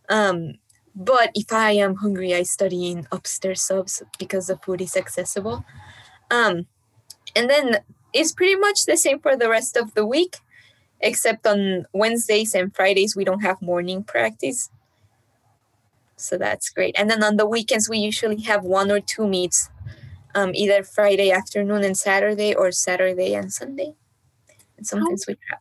Um, 0.09 0.55
but 0.97 1.31
if 1.35 1.53
I 1.53 1.73
am 1.73 1.95
hungry, 1.97 2.35
I 2.35 2.43
study 2.43 2.91
in 2.91 3.07
upstairs 3.13 3.63
subs 3.63 4.03
because 4.19 4.49
the 4.49 4.57
food 4.57 4.81
is 4.81 4.97
accessible. 4.97 5.65
Um, 6.33 6.67
and 7.37 7.49
then 7.49 7.79
it's 8.13 8.33
pretty 8.33 8.57
much 8.57 8.87
the 8.87 8.97
same 8.97 9.21
for 9.21 9.37
the 9.37 9.49
rest 9.49 9.77
of 9.77 9.95
the 9.95 10.05
week 10.05 10.39
except 11.01 11.47
on 11.47 11.87
Wednesdays 11.93 12.55
and 12.55 12.75
Fridays, 12.75 13.17
we 13.17 13.25
don't 13.25 13.41
have 13.41 13.61
morning 13.63 14.03
practice. 14.03 14.71
So 16.17 16.37
that's 16.37 16.69
great. 16.69 16.95
And 16.99 17.11
then 17.11 17.23
on 17.25 17.37
the 17.37 17.47
weekends, 17.47 17.89
we 17.89 17.99
usually 17.99 18.43
have 18.43 18.63
one 18.65 18.91
or 18.91 19.01
two 19.01 19.27
meets, 19.27 19.71
um, 20.35 20.53
either 20.55 20.83
Friday 20.83 21.31
afternoon 21.31 21.83
and 21.83 21.97
Saturday 21.97 22.55
or 22.55 22.73
Saturday 22.73 23.35
and 23.35 23.53
Sunday. 23.53 23.95
And 24.77 24.87
sometimes 24.87 25.25
how, 25.27 25.33
we 25.33 25.39
have. 25.51 25.59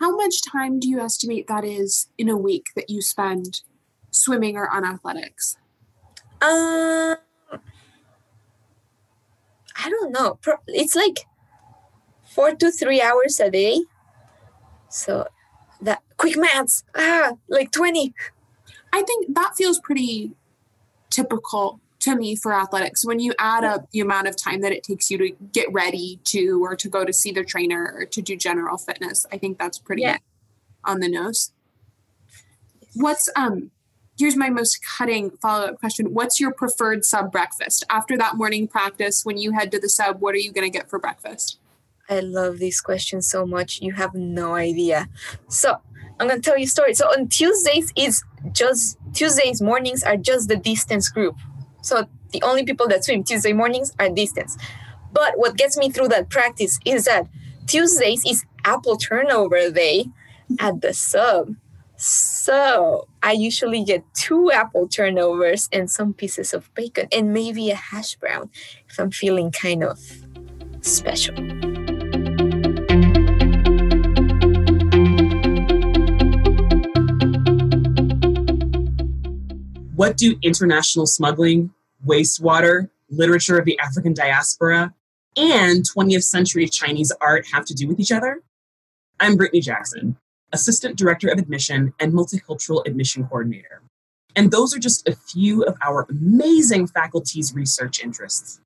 How 0.00 0.16
much 0.16 0.42
time 0.42 0.80
do 0.80 0.88
you 0.88 1.00
estimate 1.00 1.46
that 1.46 1.64
is 1.64 2.08
in 2.18 2.28
a 2.28 2.36
week 2.36 2.66
that 2.74 2.90
you 2.90 3.00
spend 3.00 3.62
swimming 4.10 4.56
or 4.56 4.68
on 4.68 4.84
athletics? 4.84 5.56
Um, 6.40 7.16
I 9.76 9.88
don't 9.88 10.10
know. 10.10 10.38
It's 10.66 10.96
like 10.96 11.20
four 12.34 12.52
to 12.56 12.70
three 12.72 13.00
hours 13.00 13.38
a 13.38 13.48
day 13.48 13.84
so 14.92 15.26
that 15.80 16.02
quick 16.16 16.36
maths, 16.36 16.84
ah, 16.96 17.32
like 17.48 17.70
20. 17.70 18.14
I 18.92 19.02
think 19.02 19.34
that 19.34 19.54
feels 19.56 19.80
pretty 19.80 20.32
typical 21.10 21.80
to 22.00 22.16
me 22.16 22.36
for 22.36 22.52
athletics. 22.52 23.04
When 23.04 23.20
you 23.20 23.32
add 23.38 23.64
up 23.64 23.90
the 23.90 24.00
amount 24.00 24.28
of 24.28 24.36
time 24.36 24.60
that 24.62 24.72
it 24.72 24.82
takes 24.82 25.10
you 25.10 25.18
to 25.18 25.30
get 25.52 25.72
ready 25.72 26.20
to 26.24 26.62
or 26.62 26.76
to 26.76 26.88
go 26.88 27.04
to 27.04 27.12
see 27.12 27.32
the 27.32 27.44
trainer 27.44 27.94
or 27.96 28.04
to 28.06 28.22
do 28.22 28.36
general 28.36 28.76
fitness, 28.76 29.24
I 29.32 29.38
think 29.38 29.58
that's 29.58 29.78
pretty 29.78 30.02
yeah. 30.02 30.18
on 30.84 31.00
the 31.00 31.08
nose. 31.08 31.52
what's 32.94 33.28
um 33.36 33.70
here's 34.18 34.36
my 34.36 34.50
most 34.50 34.78
cutting 34.84 35.30
follow-up 35.40 35.78
question 35.78 36.12
what's 36.12 36.38
your 36.38 36.52
preferred 36.52 37.04
sub 37.04 37.32
breakfast 37.32 37.84
after 37.88 38.16
that 38.18 38.36
morning 38.36 38.68
practice 38.68 39.24
when 39.24 39.38
you 39.38 39.52
head 39.52 39.72
to 39.72 39.78
the 39.78 39.88
sub 39.88 40.20
what 40.20 40.34
are 40.34 40.38
you 40.38 40.52
going 40.52 40.70
to 40.70 40.78
get 40.78 40.90
for 40.90 40.98
breakfast 40.98 41.58
i 42.08 42.20
love 42.20 42.58
these 42.58 42.80
questions 42.80 43.28
so 43.28 43.46
much 43.46 43.80
you 43.80 43.92
have 43.92 44.14
no 44.14 44.54
idea. 44.54 45.08
So 45.48 45.76
i'm 46.20 46.28
to 46.28 46.40
tell 46.40 46.58
you 46.58 46.64
a 46.64 46.68
story. 46.68 46.94
So 46.94 47.06
on 47.06 47.28
tuesdays 47.28 47.92
it's 47.96 48.22
just 48.52 48.98
tuesdays 49.14 49.62
mornings 49.62 50.02
are 50.02 50.16
just 50.16 50.48
the 50.48 50.56
distance 50.56 51.08
group. 51.08 51.36
So 51.82 52.06
the 52.32 52.42
only 52.42 52.64
people 52.64 52.88
that 52.88 53.04
swim 53.04 53.24
tuesday 53.24 53.52
mornings 53.52 53.92
are 53.98 54.08
distance. 54.08 54.56
But 55.12 55.34
what 55.36 55.56
gets 55.56 55.76
me 55.76 55.90
through 55.90 56.08
that 56.08 56.30
practice 56.30 56.78
is 56.84 57.04
that 57.04 57.28
tuesdays 57.66 58.24
is 58.26 58.44
apple 58.64 58.96
turnover 58.96 59.70
day 59.70 60.06
at 60.58 60.80
the 60.80 60.94
sub. 60.94 61.54
So 61.96 63.06
I 63.22 63.32
usually 63.32 63.84
get 63.84 64.02
two 64.14 64.50
apple 64.50 64.88
turnovers 64.88 65.68
and 65.72 65.90
some 65.90 66.14
pieces 66.14 66.52
of 66.52 66.72
bacon 66.74 67.06
and 67.12 67.32
maybe 67.32 67.70
a 67.70 67.76
hash 67.76 68.16
brown 68.16 68.50
if 68.88 68.98
I'm 68.98 69.10
feeling 69.10 69.52
kind 69.52 69.84
of 69.84 70.00
special. 70.80 71.34
What 79.94 80.16
do 80.16 80.36
international 80.42 81.06
smuggling, 81.06 81.70
wastewater, 82.06 82.88
literature 83.10 83.58
of 83.58 83.64
the 83.64 83.78
African 83.78 84.14
diaspora, 84.14 84.94
and 85.36 85.84
20th 85.84 86.24
century 86.24 86.68
Chinese 86.68 87.12
art 87.20 87.46
have 87.52 87.64
to 87.66 87.74
do 87.74 87.88
with 87.88 88.00
each 88.00 88.12
other? 88.12 88.42
I'm 89.20 89.36
Brittany 89.36 89.60
Jackson. 89.60 90.16
Assistant 90.52 90.96
Director 90.96 91.28
of 91.28 91.38
Admission, 91.38 91.92
and 91.98 92.12
Multicultural 92.12 92.86
Admission 92.86 93.26
Coordinator. 93.26 93.82
And 94.36 94.50
those 94.50 94.74
are 94.74 94.78
just 94.78 95.08
a 95.08 95.14
few 95.14 95.62
of 95.64 95.76
our 95.84 96.06
amazing 96.08 96.86
faculty's 96.86 97.54
research 97.54 98.02
interests. 98.02 98.60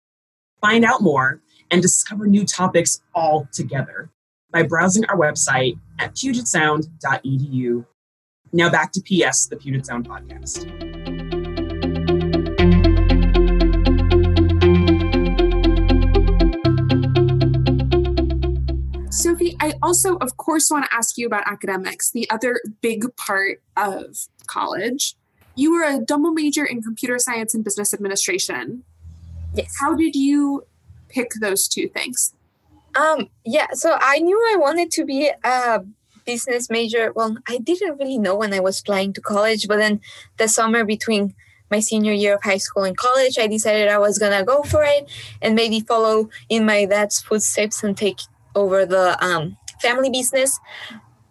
Find 0.61 0.85
out 0.85 1.03
more 1.03 1.41
and 1.71 1.83
discover 1.83 2.27
new 2.27 2.45
topics 2.45 3.01
all 3.15 3.49
together 3.53 4.11
by 4.53 4.63
browsing 4.63 5.05
our 5.07 5.17
website 5.17 5.79
at 5.99 6.15
pugetsound.edu. 6.15 7.87
Now 8.53 8.71
back 8.71 8.93
to 8.93 9.01
PS, 9.01 9.47
the 9.47 9.57
Puget 9.57 9.87
Sound 9.87 10.09
podcast. 10.09 11.16
Sophie, 19.27 19.57
I 19.61 19.73
also, 19.83 20.19
of 20.19 20.37
course, 20.37 20.71
want 20.71 20.85
to 20.85 20.95
ask 20.95 21.19
you 21.19 21.27
about 21.27 21.49
academics, 21.51 22.13
the 22.13 22.31
other 22.31 22.61
big 22.81 23.05
part 23.17 23.61
of 23.77 24.17
college. 24.47 25.17
You 25.57 25.73
were 25.73 25.83
a 25.83 25.99
double 25.99 26.31
major 26.31 26.65
in 26.65 26.81
computer 26.81 27.19
science 27.19 27.53
and 27.53 27.65
business 27.65 27.93
administration. 27.93 28.85
Yes. 29.53 29.75
How 29.81 29.97
did 29.97 30.15
you 30.15 30.65
pick 31.09 31.33
those 31.41 31.67
two 31.67 31.89
things? 31.89 32.35
Um, 32.95 33.29
yeah, 33.45 33.67
so 33.73 33.99
I 34.01 34.19
knew 34.21 34.39
I 34.53 34.59
wanted 34.59 34.93
to 34.93 35.05
be 35.05 35.33
a 35.43 35.81
business 36.25 36.71
major. 36.71 37.13
Well, 37.13 37.37
I 37.49 37.59
didn't 37.59 37.99
really 37.99 38.19
know 38.19 38.37
when 38.37 38.55
I 38.55 38.61
was 38.61 38.79
applying 38.79 39.13
to 39.15 39.21
college, 39.21 39.67
but 39.67 39.79
then 39.79 40.01
the 40.37 40.47
summer 40.47 40.85
between 40.85 41.35
my 41.69 41.81
senior 41.81 42.13
year 42.13 42.37
of 42.37 42.45
high 42.45 42.59
school 42.59 42.85
and 42.85 42.97
college, 42.97 43.41
I 43.41 43.49
decided 43.49 43.89
I 43.89 43.99
was 43.99 44.21
gonna 44.21 44.45
go 44.45 44.63
for 44.63 44.85
it 44.85 45.11
and 45.43 45.57
maybe 45.57 45.81
follow 45.81 46.31
in 46.49 46.65
my 46.65 46.85
dad's 46.85 47.21
footsteps 47.21 47.83
and 47.83 47.97
take 47.97 48.21
over 48.57 48.85
the 48.85 49.23
um, 49.25 49.57
family 49.81 50.11
business. 50.11 50.59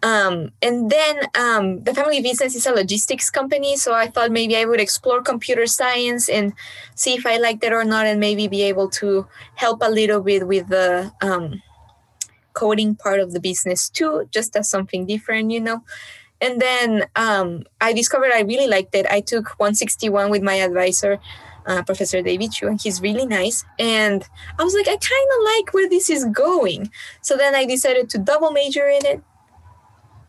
Um, 0.02 0.52
and 0.62 0.88
then 0.88 1.16
um, 1.34 1.82
the 1.82 1.92
family 1.92 2.22
business 2.22 2.54
is 2.54 2.66
a 2.66 2.72
logistics 2.72 3.28
company. 3.28 3.76
So 3.76 3.92
I 3.92 4.06
thought 4.06 4.30
maybe 4.30 4.56
I 4.56 4.64
would 4.64 4.80
explore 4.80 5.20
computer 5.20 5.66
science 5.66 6.28
and 6.28 6.52
see 6.94 7.14
if 7.14 7.26
I 7.26 7.38
liked 7.38 7.64
it 7.64 7.72
or 7.72 7.84
not, 7.84 8.06
and 8.06 8.20
maybe 8.20 8.46
be 8.46 8.62
able 8.62 8.88
to 9.02 9.26
help 9.56 9.82
a 9.82 9.90
little 9.90 10.20
bit 10.20 10.46
with 10.46 10.68
the 10.68 11.12
um, 11.20 11.60
coding 12.52 12.94
part 12.94 13.20
of 13.20 13.32
the 13.32 13.40
business 13.40 13.88
too, 13.88 14.28
just 14.30 14.54
as 14.56 14.70
something 14.70 15.06
different, 15.06 15.50
you 15.50 15.60
know. 15.60 15.82
And 16.40 16.60
then 16.60 17.06
um, 17.16 17.64
I 17.80 17.92
discovered 17.92 18.30
I 18.32 18.42
really 18.42 18.68
liked 18.68 18.94
it. 18.94 19.06
I 19.06 19.20
took 19.20 19.58
161 19.58 20.30
with 20.30 20.42
my 20.42 20.54
advisor 20.54 21.18
uh, 21.66 21.82
Professor 21.82 22.22
David 22.22 22.52
Chu, 22.52 22.68
and 22.68 22.80
he's 22.80 23.00
really 23.00 23.26
nice. 23.26 23.64
And 23.78 24.24
I 24.58 24.64
was 24.64 24.74
like, 24.74 24.88
I 24.88 24.96
kind 24.96 25.28
of 25.38 25.44
like 25.44 25.74
where 25.74 25.88
this 25.88 26.08
is 26.08 26.24
going. 26.26 26.90
So 27.22 27.36
then 27.36 27.54
I 27.54 27.66
decided 27.66 28.08
to 28.10 28.18
double 28.18 28.50
major 28.50 28.86
in 28.88 29.04
it. 29.04 29.22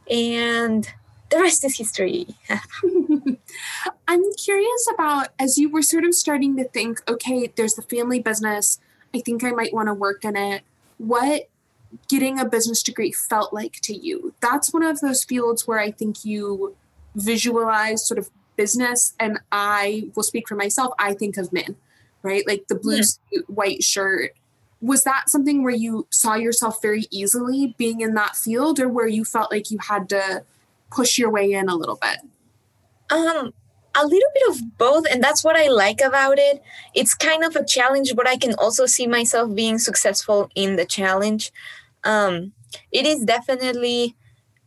And 0.10 0.90
the 1.30 1.40
rest 1.40 1.64
is 1.66 1.78
history. 1.78 2.28
I'm 4.08 4.24
curious 4.36 4.88
about 4.94 5.30
as 5.38 5.58
you 5.58 5.70
were 5.70 5.82
sort 5.82 6.06
of 6.06 6.16
starting 6.16 6.56
to 6.58 6.64
think, 6.64 7.02
okay, 7.08 7.52
there's 7.56 7.76
the 7.76 7.82
family 7.82 8.20
business. 8.20 8.80
I 9.14 9.20
think 9.20 9.44
I 9.44 9.52
might 9.52 9.74
want 9.74 9.88
to 9.88 9.94
work 9.94 10.24
in 10.24 10.36
it. 10.36 10.64
What 10.98 11.50
getting 12.08 12.40
a 12.40 12.46
business 12.46 12.82
degree 12.82 13.12
felt 13.12 13.54
like 13.54 13.80
to 13.84 13.94
you? 13.94 14.34
That's 14.42 14.74
one 14.74 14.84
of 14.84 15.00
those 15.02 15.24
fields 15.24 15.68
where 15.68 15.80
I 15.80 15.92
think 15.92 16.24
you 16.24 16.76
visualize 17.16 18.08
sort 18.08 18.18
of 18.18 18.30
business 18.58 19.14
and 19.20 19.40
I 19.52 20.10
will 20.16 20.24
speak 20.24 20.48
for 20.48 20.56
myself, 20.56 20.94
I 21.00 21.14
think 21.14 21.38
of 21.38 21.54
men, 21.54 21.76
right? 22.24 22.46
Like 22.46 22.68
the 22.68 22.76
blue 22.76 23.04
suit, 23.04 23.50
white 23.50 23.84
shirt. 23.84 24.34
Was 24.82 25.04
that 25.06 25.30
something 25.30 25.64
where 25.64 25.74
you 25.74 26.08
saw 26.12 26.36
yourself 26.36 26.82
very 26.82 27.06
easily 27.10 27.76
being 27.78 28.02
in 28.02 28.14
that 28.16 28.36
field 28.36 28.80
or 28.80 28.90
where 28.90 29.08
you 29.08 29.24
felt 29.24 29.52
like 29.52 29.72
you 29.72 29.78
had 29.80 30.10
to 30.10 30.44
push 30.92 31.18
your 31.18 31.32
way 31.32 31.54
in 31.54 31.70
a 31.70 31.76
little 31.76 32.00
bit? 32.02 32.20
Um 33.10 33.54
a 34.00 34.06
little 34.06 34.30
bit 34.36 34.50
of 34.50 34.78
both 34.78 35.06
and 35.10 35.24
that's 35.24 35.44
what 35.44 35.56
I 35.56 35.70
like 35.70 36.02
about 36.02 36.38
it. 36.38 36.62
It's 36.94 37.16
kind 37.16 37.44
of 37.44 37.56
a 37.56 37.66
challenge 37.66 38.14
but 38.16 38.28
I 38.28 38.38
can 38.38 38.54
also 38.56 38.86
see 38.86 39.08
myself 39.08 39.56
being 39.56 39.80
successful 39.80 40.50
in 40.54 40.76
the 40.76 40.86
challenge. 40.86 41.52
Um 42.04 42.54
it 42.92 43.06
is 43.06 43.24
definitely 43.24 44.16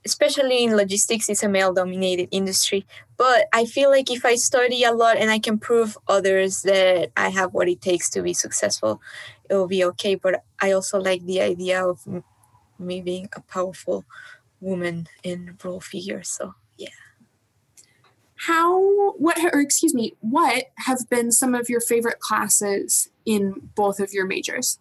especially 0.05 0.65
in 0.65 0.77
logistics 0.77 1.29
it's 1.29 1.43
a 1.43 1.49
male 1.49 1.73
dominated 1.73 2.29
industry. 2.31 2.87
But 3.17 3.49
i 3.53 3.65
feel 3.65 3.91
like 3.91 4.11
if 4.11 4.25
i 4.25 4.35
study 4.35 4.85
a 4.85 4.93
lot 4.93 5.17
and 5.17 5.31
i 5.31 5.39
can 5.39 5.59
prove 5.59 5.99
others 6.09 6.63
that 6.63 7.11
i 7.17 7.29
have 7.29 7.53
what 7.53 7.69
it 7.69 7.81
takes 7.81 8.09
to 8.11 8.23
be 8.23 8.33
successful 8.33 9.01
it 9.49 9.55
will 9.55 9.69
be 9.69 9.85
okay. 9.85 10.15
But 10.15 10.43
i 10.61 10.73
also 10.73 11.01
like 11.01 11.25
the 11.27 11.41
idea 11.41 11.85
of 11.87 12.07
me 12.79 13.01
being 13.03 13.29
a 13.35 13.41
powerful 13.41 14.05
woman 14.61 15.07
in 15.23 15.57
role 15.63 15.81
figure 15.81 16.23
so 16.23 16.55
yeah. 16.77 16.89
How 18.37 19.13
what 19.13 19.39
or 19.53 19.61
excuse 19.61 19.95
me 19.95 20.15
what 20.21 20.67
have 20.77 21.09
been 21.11 21.31
some 21.31 21.55
of 21.55 21.69
your 21.69 21.81
favorite 21.81 22.21
classes 22.21 23.11
in 23.27 23.71
both 23.75 24.01
of 24.01 24.15
your 24.15 24.27
majors 24.27 24.79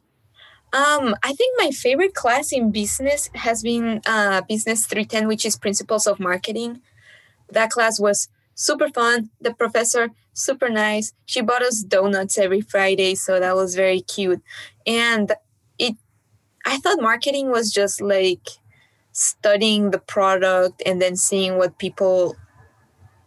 um, 0.71 1.15
I 1.23 1.33
think 1.33 1.55
my 1.57 1.71
favorite 1.71 2.13
class 2.13 2.51
in 2.51 2.71
business 2.71 3.29
has 3.33 3.63
been 3.63 4.01
uh, 4.05 4.41
Business 4.47 4.85
310, 4.85 5.27
which 5.27 5.45
is 5.45 5.57
Principles 5.57 6.05
of 6.05 6.19
Marketing. 6.19 6.81
That 7.49 7.71
class 7.71 7.99
was 7.99 8.29
super 8.53 8.89
fun. 8.89 9.31
The 9.41 9.53
professor, 9.53 10.09
super 10.33 10.69
nice. 10.69 11.13
She 11.25 11.41
bought 11.41 11.63
us 11.63 11.81
donuts 11.81 12.37
every 12.37 12.61
Friday, 12.61 13.15
so 13.15 13.39
that 13.39 13.55
was 13.55 13.73
very 13.73 14.01
cute. 14.01 14.43
And 14.85 15.31
it, 15.79 15.95
I 16.65 16.77
thought 16.77 17.01
marketing 17.01 17.49
was 17.49 17.71
just 17.71 17.99
like 17.99 18.47
studying 19.11 19.89
the 19.89 19.99
product 19.99 20.83
and 20.85 21.01
then 21.01 21.15
seeing 21.15 21.57
what 21.57 21.79
people 21.79 22.35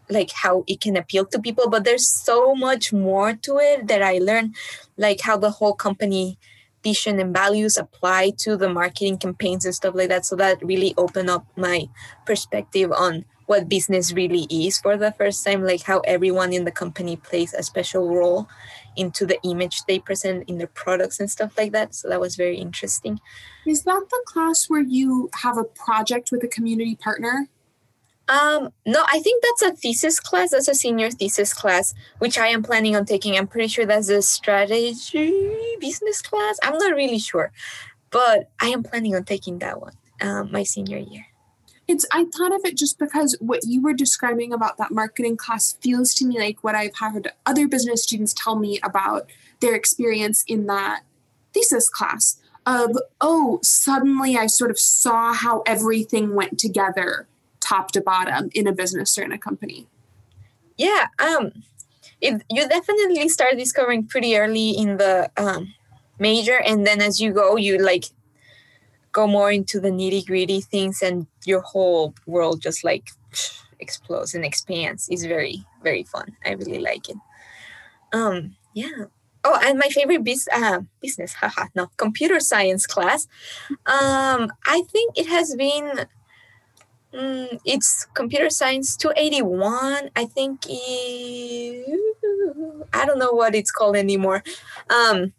like 0.09 0.31
how 0.31 0.63
it 0.67 0.81
can 0.81 0.97
appeal 0.97 1.25
to 1.25 1.41
people 1.41 1.69
but 1.69 1.85
there's 1.85 2.07
so 2.07 2.55
much 2.55 2.93
more 2.93 3.35
to 3.35 3.59
it 3.59 3.87
that 3.89 4.03
i 4.03 4.19
learned 4.19 4.55
like 4.97 5.21
how 5.23 5.37
the 5.37 5.51
whole 5.51 5.75
company 5.75 6.39
vision 6.83 7.21
and 7.21 7.35
values 7.35 7.77
apply 7.77 8.31
to 8.39 8.57
the 8.57 8.69
marketing 8.69 9.19
campaigns 9.19 9.65
and 9.65 9.75
stuff 9.75 9.95
like 9.95 10.09
that. 10.09 10.25
So 10.25 10.37
that 10.37 10.65
really 10.65 10.95
opened 10.97 11.31
up 11.31 11.47
my 11.57 11.89
perspective 12.27 12.93
on 12.93 13.25
what 13.47 13.69
business 13.69 14.13
really 14.13 14.47
is 14.51 14.79
for 14.79 14.97
the 14.97 15.13
first 15.13 15.45
time, 15.45 15.65
like 15.65 15.83
how 15.83 16.01
everyone 16.01 16.53
in 16.53 16.65
the 16.65 16.71
company 16.71 17.17
plays 17.17 17.53
a 17.53 17.63
special 17.63 18.09
role 18.09 18.49
into 18.97 19.27
the 19.27 19.39
image 19.43 19.83
they 19.85 19.99
present 19.99 20.49
in 20.49 20.59
their 20.59 20.69
products 20.69 21.19
and 21.19 21.31
stuff 21.31 21.57
like 21.57 21.73
that. 21.73 21.95
So 21.95 22.09
that 22.09 22.21
was 22.21 22.37
very 22.37 22.59
interesting. 22.59 23.21
Is 23.67 23.83
that 23.85 24.07
the 24.11 24.23
class 24.27 24.69
where 24.69 24.83
you 24.83 25.31
have 25.43 25.59
a 25.59 25.65
project 25.65 26.31
with 26.31 26.43
a 26.45 26.49
community 26.49 26.97
partner? 26.97 27.49
Um, 28.33 28.73
no, 28.87 29.05
I 29.07 29.21
think 29.21 29.45
that's 29.45 29.73
a 29.73 29.77
thesis 29.77 30.19
class. 30.19 30.53
That's 30.53 30.69
a 30.69 30.75
senior 30.75 31.11
thesis 31.11 31.53
class, 31.53 31.93
which 32.19 32.39
I 32.39 32.47
am 32.47 32.63
planning 32.63 32.97
on 32.97 33.05
taking. 33.05 33.37
I'm 33.37 33.47
pretty 33.47 33.69
sure 33.69 33.85
that's 33.85 34.09
a 34.09 34.23
strategy 34.23 35.77
business 35.81 36.23
class. 36.23 36.59
I'm 36.63 36.79
not 36.79 36.95
really 36.95 37.19
sure, 37.19 37.53
but 38.11 38.49
I 38.59 38.69
am 38.69 38.83
planning 38.85 39.15
on 39.15 39.25
taking 39.25 39.59
that 39.59 39.83
one 39.83 39.93
um, 40.23 40.51
my 40.51 40.63
senior 40.63 40.97
year. 40.97 41.27
It's 41.87 42.07
I 42.11 42.25
thought 42.25 42.55
of 42.55 42.65
it 42.65 42.75
just 42.75 42.99
because 42.99 43.37
what 43.39 43.61
you 43.67 43.83
were 43.83 43.93
describing 43.93 44.55
about 44.55 44.79
that 44.79 44.93
marketing 44.93 45.37
class 45.37 45.73
feels 45.83 46.15
to 46.15 46.25
me 46.25 46.39
like 46.39 46.65
what 46.65 46.75
I've 46.75 46.97
heard 46.97 47.33
other 47.45 47.69
business 47.69 48.03
students 48.03 48.33
tell 48.33 48.57
me 48.57 48.81
about 48.83 49.29
their 49.61 49.75
experience 49.75 50.43
in 50.49 50.67
that 50.69 51.03
thesis 51.53 51.91
class 51.91 52.41
of 52.65 52.97
oh 53.21 53.59
suddenly 53.63 54.39
I 54.39 54.47
sort 54.47 54.71
of 54.71 54.79
saw 54.79 55.35
how 55.35 55.63
everything 55.67 56.35
went 56.35 56.59
together 56.59 57.27
top 57.73 57.91
to 57.93 58.01
bottom 58.01 58.51
in 58.55 58.67
a 58.67 58.73
business 58.73 59.17
or 59.19 59.23
in 59.23 59.33
a 59.33 59.39
company? 59.39 59.87
Yeah, 60.77 61.07
um, 61.19 61.53
it, 62.21 62.43
you 62.51 62.69
definitely 62.69 63.29
start 63.29 63.57
discovering 63.57 64.07
pretty 64.07 64.37
early 64.37 64.71
in 64.71 64.97
the 64.97 65.31
um, 65.37 65.75
major, 66.19 66.59
and 66.61 66.87
then 66.87 67.01
as 67.01 67.21
you 67.21 67.33
go, 67.33 67.57
you 67.57 67.79
like 67.79 68.07
go 69.13 69.27
more 69.27 69.53
into 69.53 69.81
the 69.81 69.91
nitty 69.91 70.27
gritty 70.27 70.61
things, 70.61 71.03
and 71.03 71.27
your 71.45 71.61
whole 71.61 72.15
world 72.27 72.61
just 72.61 72.85
like 72.85 73.11
explodes 73.81 74.35
and 74.35 74.45
expands. 74.45 75.09
It's 75.11 75.25
very 75.25 75.65
very 75.83 76.05
fun. 76.05 76.37
I 76.45 76.51
really 76.53 76.79
like 76.79 77.09
it. 77.09 77.17
Um, 78.13 78.57
yeah. 78.75 79.07
Oh, 79.45 79.59
and 79.65 79.77
my 79.79 79.89
favorite 79.89 80.23
bis- 80.23 80.49
uh, 80.55 80.83
business, 81.01 81.35
haha, 81.35 81.67
no, 81.75 81.91
computer 81.97 82.39
science 82.39 82.87
class. 82.87 83.27
Um, 83.87 84.53
I 84.67 84.83
think 84.93 85.19
it 85.19 85.27
has 85.27 85.57
been 85.57 86.07
Mm, 87.15 87.61
it's 87.65 88.07
computer 88.15 88.49
science 88.49 88.97
281. 88.97 90.11
I 90.17 90.25
think 90.25 90.65
I 92.93 93.05
don't 93.07 93.19
know 93.19 93.33
what 93.33 93.55
it's 93.55 93.71
called 93.71 93.97
anymore. 93.97 94.43
Um, 94.89 95.33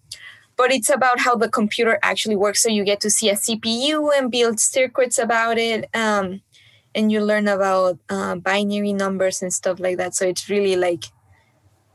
but 0.55 0.71
it's 0.71 0.89
about 0.89 1.19
how 1.19 1.36
the 1.36 1.49
computer 1.49 1.97
actually 2.03 2.36
works. 2.36 2.62
So 2.62 2.69
you 2.69 2.83
get 2.83 3.01
to 3.01 3.09
see 3.09 3.29
a 3.29 3.36
CPU 3.36 4.12
and 4.15 4.29
build 4.31 4.59
circuits 4.59 5.17
about 5.17 5.57
it. 5.57 5.89
Um, 5.95 6.41
and 6.95 7.12
you 7.12 7.21
learn 7.21 7.47
about 7.47 7.97
uh, 8.09 8.36
binary 8.36 8.93
numbers 8.93 9.41
and 9.41 9.51
stuff 9.51 9.79
like 9.79 9.97
that. 9.97 10.13
So 10.13 10.27
it's 10.27 10.49
really 10.49 10.75
like 10.75 11.05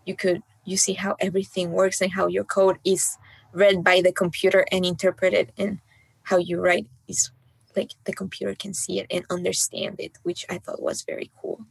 you 0.04 0.16
could 0.16 0.42
you 0.64 0.76
see 0.76 0.94
how 0.94 1.16
everything 1.20 1.72
works 1.72 2.00
and 2.00 2.12
how 2.12 2.26
your 2.26 2.44
code 2.44 2.78
is 2.84 3.16
read 3.52 3.82
by 3.84 4.00
the 4.02 4.12
computer 4.12 4.66
and 4.70 4.84
interpreted 4.84 5.52
and 5.56 5.78
how 6.24 6.36
you 6.36 6.60
write 6.60 6.86
is 7.06 7.30
like 7.78 7.92
the 8.04 8.12
computer 8.12 8.54
can 8.54 8.74
see 8.74 9.00
it 9.00 9.06
and 9.10 9.24
understand 9.30 10.00
it, 10.00 10.12
which 10.22 10.44
I 10.50 10.58
thought 10.58 10.82
was 10.82 11.02
very 11.02 11.30
cool. 11.40 11.64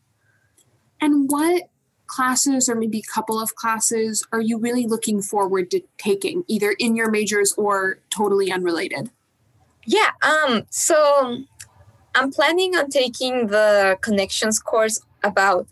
And 1.01 1.29
what 1.29 1.69
classes 2.07 2.69
or 2.69 2.75
maybe 2.75 2.99
a 2.99 3.13
couple 3.13 3.39
of 3.39 3.55
classes 3.55 4.25
are 4.31 4.41
you 4.41 4.57
really 4.57 4.87
looking 4.87 5.21
forward 5.21 5.69
to 5.71 5.81
taking, 5.97 6.43
either 6.47 6.71
in 6.79 6.95
your 6.95 7.11
majors 7.11 7.53
or 7.57 7.99
totally 8.09 8.51
unrelated? 8.51 9.11
Yeah, 9.85 10.11
um, 10.21 10.63
so 10.69 11.43
I'm 12.15 12.31
planning 12.31 12.75
on 12.75 12.89
taking 12.89 13.47
the 13.47 13.97
connections 14.01 14.59
course 14.59 15.01
about 15.23 15.67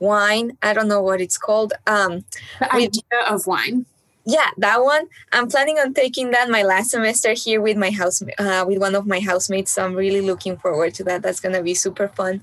wine. 0.00 0.58
I 0.62 0.74
don't 0.74 0.88
know 0.88 1.02
what 1.02 1.20
it's 1.20 1.38
called. 1.38 1.72
Um, 1.86 2.24
the 2.58 2.74
idea 2.74 3.02
of 3.28 3.46
wine 3.46 3.86
yeah 4.24 4.50
that 4.58 4.82
one. 4.82 5.08
I'm 5.32 5.48
planning 5.48 5.78
on 5.78 5.94
taking 5.94 6.30
that 6.30 6.48
my 6.50 6.62
last 6.62 6.90
semester 6.90 7.32
here 7.32 7.60
with 7.60 7.76
my 7.76 7.90
house 7.90 8.22
uh, 8.38 8.64
with 8.66 8.78
one 8.78 8.94
of 8.94 9.06
my 9.06 9.20
housemates 9.20 9.72
so 9.72 9.84
i'm 9.84 9.94
really 9.94 10.20
looking 10.20 10.56
forward 10.56 10.94
to 10.94 11.04
that. 11.04 11.22
That's 11.22 11.40
going 11.40 11.54
to 11.54 11.62
be 11.62 11.74
super 11.74 12.08
fun. 12.08 12.42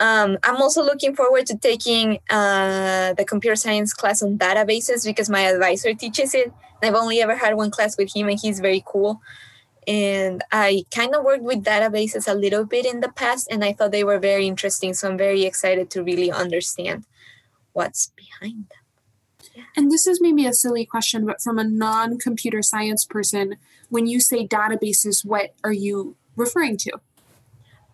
Um, 0.00 0.38
i'm 0.44 0.56
also 0.56 0.82
looking 0.82 1.14
forward 1.14 1.46
to 1.46 1.56
taking 1.56 2.18
uh, 2.30 3.14
the 3.14 3.24
computer 3.24 3.56
science 3.56 3.92
class 3.92 4.22
on 4.22 4.38
databases 4.38 5.04
because 5.04 5.28
my 5.30 5.40
advisor 5.40 5.94
teaches 5.94 6.34
it. 6.34 6.52
I've 6.82 6.94
only 6.94 7.20
ever 7.20 7.36
had 7.36 7.54
one 7.54 7.70
class 7.70 7.96
with 7.96 8.14
him 8.14 8.28
and 8.28 8.40
he's 8.40 8.58
very 8.58 8.82
cool. 8.84 9.20
And 9.86 10.44
i 10.52 10.84
kind 10.94 11.14
of 11.14 11.24
worked 11.24 11.42
with 11.42 11.64
databases 11.64 12.30
a 12.30 12.34
little 12.34 12.64
bit 12.64 12.86
in 12.86 13.00
the 13.00 13.10
past 13.10 13.48
and 13.50 13.64
i 13.64 13.72
thought 13.72 13.90
they 13.90 14.04
were 14.04 14.20
very 14.20 14.46
interesting 14.46 14.94
so 14.94 15.08
i'm 15.08 15.18
very 15.18 15.42
excited 15.42 15.90
to 15.90 16.04
really 16.04 16.30
understand 16.30 17.04
what's 17.72 18.12
behind 18.14 18.68
them 18.70 18.81
and 19.76 19.90
this 19.90 20.06
is 20.06 20.20
maybe 20.20 20.46
a 20.46 20.52
silly 20.52 20.84
question, 20.84 21.26
but 21.26 21.40
from 21.40 21.58
a 21.58 21.64
non 21.64 22.18
computer 22.18 22.62
science 22.62 23.04
person, 23.04 23.56
when 23.88 24.06
you 24.06 24.20
say 24.20 24.46
databases, 24.46 25.24
what 25.24 25.54
are 25.64 25.72
you 25.72 26.16
referring 26.36 26.76
to? 26.78 26.92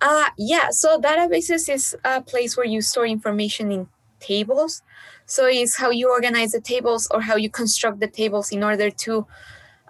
Uh, 0.01 0.27
yeah, 0.37 0.71
so 0.71 1.01
databases 1.01 1.69
is 1.69 1.97
a 2.05 2.21
place 2.23 2.57
where 2.57 2.67
you 2.67 2.81
store 2.81 3.07
information 3.07 3.73
in 3.73 3.89
tables. 4.21 4.83
So 5.27 5.47
it's 5.47 5.77
how 5.77 5.91
you 5.91 6.11
organize 6.11 6.53
the 6.53 6.61
tables 6.61 7.09
or 7.11 7.21
how 7.21 7.37
you 7.37 7.51
construct 7.51 8.01
the 8.01 8.07
tables 8.07 8.51
in 8.51 8.63
order 8.63 8.91
to 8.91 9.27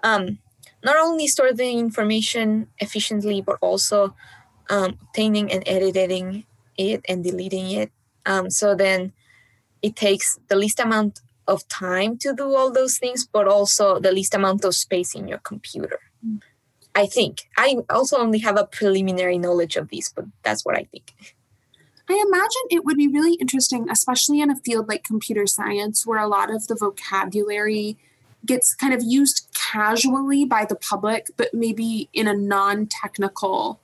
um, 0.03 0.39
not 0.83 0.97
only 0.97 1.27
store 1.27 1.53
the 1.53 1.71
information 1.71 2.67
efficiently, 2.79 3.41
but 3.41 3.57
also 3.61 4.15
um, 4.69 4.97
obtaining 5.01 5.51
and 5.51 5.63
editing 5.65 6.45
it 6.77 7.05
and 7.07 7.23
deleting 7.23 7.71
it. 7.71 7.91
Um, 8.25 8.49
so 8.49 8.75
then 8.75 9.13
it 9.81 9.95
takes 9.95 10.39
the 10.47 10.55
least 10.55 10.79
amount 10.79 11.21
of 11.49 11.67
time 11.67 12.17
to 12.19 12.33
do 12.33 12.55
all 12.55 12.71
those 12.71 12.97
things, 12.97 13.25
but 13.25 13.47
also 13.47 13.99
the 13.99 14.11
least 14.11 14.33
amount 14.33 14.63
of 14.63 14.75
space 14.75 15.15
in 15.15 15.27
your 15.27 15.39
computer. 15.39 15.99
I 16.95 17.05
think. 17.05 17.47
I 17.57 17.77
also 17.89 18.17
only 18.17 18.39
have 18.39 18.57
a 18.57 18.65
preliminary 18.65 19.37
knowledge 19.37 19.75
of 19.75 19.89
these, 19.89 20.09
but 20.09 20.25
that's 20.43 20.65
what 20.65 20.75
I 20.75 20.83
think. 20.91 21.13
I 22.09 22.23
imagine 22.27 22.63
it 22.69 22.85
would 22.85 22.97
be 22.97 23.07
really 23.07 23.35
interesting, 23.35 23.89
especially 23.89 24.41
in 24.41 24.49
a 24.49 24.55
field 24.55 24.87
like 24.87 25.03
computer 25.03 25.45
science, 25.45 26.05
where 26.05 26.19
a 26.19 26.27
lot 26.27 26.53
of 26.53 26.67
the 26.67 26.75
vocabulary 26.75 27.97
gets 28.45 28.73
kind 28.73 28.93
of 28.93 29.03
used 29.03 29.47
casually 29.53 30.43
by 30.45 30.65
the 30.65 30.75
public, 30.75 31.27
but 31.37 31.53
maybe 31.53 32.09
in 32.13 32.27
a 32.27 32.33
non 32.33 32.87
technical 32.87 33.79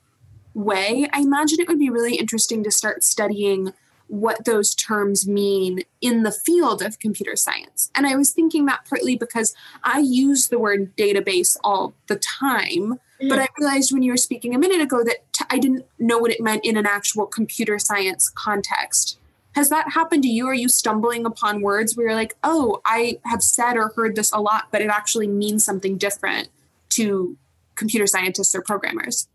way. 0.54 1.08
I 1.12 1.20
imagine 1.20 1.60
it 1.60 1.68
would 1.68 1.78
be 1.78 1.90
really 1.90 2.16
interesting 2.16 2.64
to 2.64 2.70
start 2.70 3.04
studying 3.04 3.72
what 4.08 4.44
those 4.44 4.74
terms 4.74 5.26
mean 5.26 5.80
in 6.00 6.22
the 6.22 6.32
field 6.32 6.82
of 6.82 6.98
computer 6.98 7.36
science. 7.36 7.90
And 7.94 8.06
I 8.06 8.16
was 8.16 8.32
thinking 8.32 8.66
that 8.66 8.84
partly 8.88 9.16
because 9.16 9.54
I 9.82 9.98
use 9.98 10.48
the 10.48 10.58
word 10.58 10.96
database 10.96 11.56
all 11.64 11.94
the 12.06 12.16
time, 12.16 12.94
mm-hmm. 12.94 13.28
but 13.28 13.38
I 13.38 13.48
realized 13.58 13.92
when 13.92 14.02
you 14.02 14.12
were 14.12 14.16
speaking 14.16 14.54
a 14.54 14.58
minute 14.58 14.80
ago 14.80 15.02
that 15.04 15.32
t- 15.32 15.44
I 15.50 15.58
didn't 15.58 15.86
know 15.98 16.18
what 16.18 16.30
it 16.30 16.40
meant 16.40 16.64
in 16.64 16.76
an 16.76 16.86
actual 16.86 17.26
computer 17.26 17.78
science 17.78 18.30
context. 18.34 19.18
Has 19.54 19.70
that 19.70 19.92
happened 19.92 20.22
to 20.22 20.28
you? 20.28 20.46
Are 20.46 20.54
you 20.54 20.68
stumbling 20.68 21.24
upon 21.24 21.62
words 21.62 21.96
where 21.96 22.08
you're 22.08 22.16
like, 22.16 22.36
oh, 22.44 22.82
I 22.84 23.18
have 23.24 23.42
said 23.42 23.76
or 23.76 23.92
heard 23.96 24.14
this 24.14 24.30
a 24.30 24.38
lot, 24.38 24.68
but 24.70 24.82
it 24.82 24.88
actually 24.88 25.28
means 25.28 25.64
something 25.64 25.96
different 25.96 26.48
to 26.90 27.36
computer 27.74 28.06
scientists 28.06 28.54
or 28.54 28.60
programmers? 28.60 29.28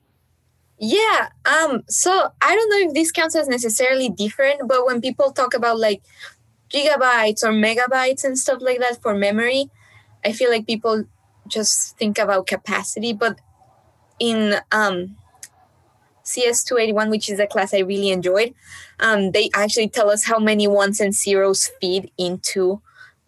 Yeah. 0.82 1.30
Um. 1.46 1.84
So 1.90 2.32
I 2.42 2.56
don't 2.56 2.70
know 2.72 2.90
if 2.90 2.96
this 2.96 3.12
counts 3.12 3.36
as 3.36 3.48
necessarily 3.48 4.10
different, 4.10 4.68
but 4.68 4.86
when 4.86 5.02
people 5.02 5.32
talk 5.32 5.54
about 5.54 5.80
like 5.80 6.04
gigabytes 6.72 7.44
or 7.44 7.52
megabytes 7.54 8.24
and 8.24 8.38
stuff 8.40 8.60
like 8.62 8.80
that 8.80 9.02
for 9.02 9.16
memory, 9.16 9.70
I 10.26 10.34
feel 10.34 10.52
like 10.52 10.68
people 10.68 11.06
just 11.48 11.98
think 11.98 12.20
about 12.20 12.48
capacity. 12.48 13.14
But 13.14 13.40
in 14.20 14.56
um, 14.72 15.18
CS 16.24 16.64
two 16.64 16.78
eighty 16.78 16.94
one, 16.94 17.10
which 17.10 17.30
is 17.30 17.40
a 17.40 17.48
class 17.48 17.74
I 17.74 17.80
really 17.80 18.10
enjoyed, 18.12 18.54
um, 19.00 19.32
they 19.32 19.50
actually 19.56 19.90
tell 19.90 20.10
us 20.12 20.26
how 20.26 20.40
many 20.40 20.68
ones 20.68 21.00
and 21.02 21.14
zeros 21.16 21.72
feed 21.82 22.12
into 22.18 22.82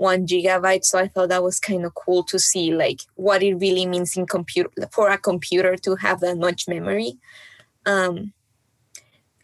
one 0.04 0.28
gigabyte 0.28 0.84
so 0.84 1.00
i 1.00 1.08
thought 1.08 1.30
that 1.30 1.42
was 1.50 1.60
kind 1.70 1.86
of 1.86 1.94
cool 1.96 2.24
to 2.24 2.38
see 2.38 2.74
like 2.74 3.00
what 3.16 3.42
it 3.42 3.56
really 3.56 3.86
means 3.86 4.18
in 4.18 4.26
computer 4.26 4.70
for 4.92 5.10
a 5.10 5.18
computer 5.18 5.76
to 5.78 5.96
have 5.96 6.20
that 6.20 6.38
much 6.38 6.68
memory. 6.68 7.14
Um, 7.86 8.34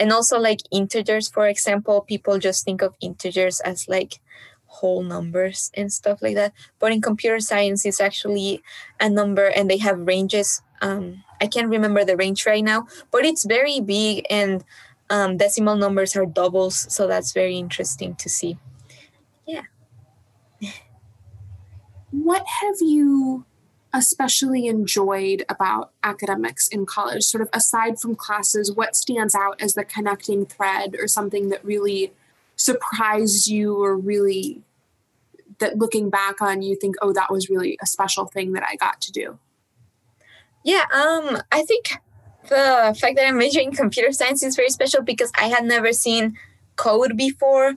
and 0.01 0.11
also 0.11 0.39
like 0.39 0.61
integers 0.71 1.27
for 1.29 1.47
example 1.47 2.01
people 2.01 2.37
just 2.39 2.65
think 2.65 2.81
of 2.81 2.93
integers 3.01 3.59
as 3.61 3.87
like 3.87 4.19
whole 4.65 5.03
numbers 5.03 5.71
and 5.73 5.91
stuff 5.91 6.21
like 6.21 6.35
that. 6.35 6.53
But 6.79 6.91
in 6.91 7.01
computer 7.01 7.39
science 7.39 7.85
it's 7.85 8.01
actually 8.01 8.61
a 8.99 9.09
number 9.09 9.47
and 9.47 9.69
they 9.69 9.77
have 9.77 10.07
ranges. 10.13 10.61
Um, 10.81 11.23
i 11.41 11.47
can't 11.53 11.75
remember 11.75 12.05
the 12.05 12.15
range 12.15 12.45
right 12.45 12.63
now 12.63 12.87
but 13.11 13.25
it's 13.25 13.43
very 13.45 13.81
big 13.81 14.25
and 14.29 14.63
um, 15.09 15.35
decimal 15.35 15.75
numbers 15.75 16.15
are 16.15 16.25
doubles 16.25 16.75
so 16.95 17.01
that's 17.05 17.33
very 17.33 17.57
interesting 17.57 18.15
to 18.15 18.29
see 18.29 18.57
yeah 19.45 19.65
what 22.11 22.45
have 22.61 22.75
you 22.81 23.45
especially 23.93 24.67
enjoyed 24.67 25.43
about 25.49 25.91
academics 26.03 26.67
in 26.67 26.85
college? 26.85 27.23
Sort 27.23 27.41
of 27.41 27.49
aside 27.53 27.99
from 27.99 28.15
classes, 28.15 28.71
what 28.71 28.95
stands 28.95 29.33
out 29.35 29.61
as 29.61 29.73
the 29.73 29.83
connecting 29.83 30.45
thread 30.45 30.95
or 30.99 31.07
something 31.07 31.49
that 31.49 31.63
really 31.65 32.13
surprised 32.55 33.47
you 33.47 33.81
or 33.81 33.95
really 33.95 34.61
that 35.59 35.77
looking 35.77 36.09
back 36.09 36.41
on 36.41 36.61
you 36.61 36.75
think, 36.75 36.95
oh, 37.01 37.13
that 37.13 37.31
was 37.31 37.49
really 37.49 37.77
a 37.81 37.85
special 37.85 38.25
thing 38.25 38.53
that 38.53 38.63
I 38.63 38.75
got 38.75 39.01
to 39.01 39.11
do? 39.11 39.39
Yeah, 40.63 40.85
um, 40.93 41.41
I 41.51 41.63
think 41.63 41.93
the 42.47 42.95
fact 42.99 43.15
that 43.15 43.27
I'm 43.27 43.37
majoring 43.37 43.69
in 43.69 43.75
computer 43.75 44.11
science 44.11 44.43
is 44.43 44.55
very 44.55 44.69
special 44.69 45.01
because 45.01 45.31
I 45.37 45.47
had 45.47 45.65
never 45.65 45.93
seen 45.93 46.37
code 46.75 47.17
before 47.17 47.75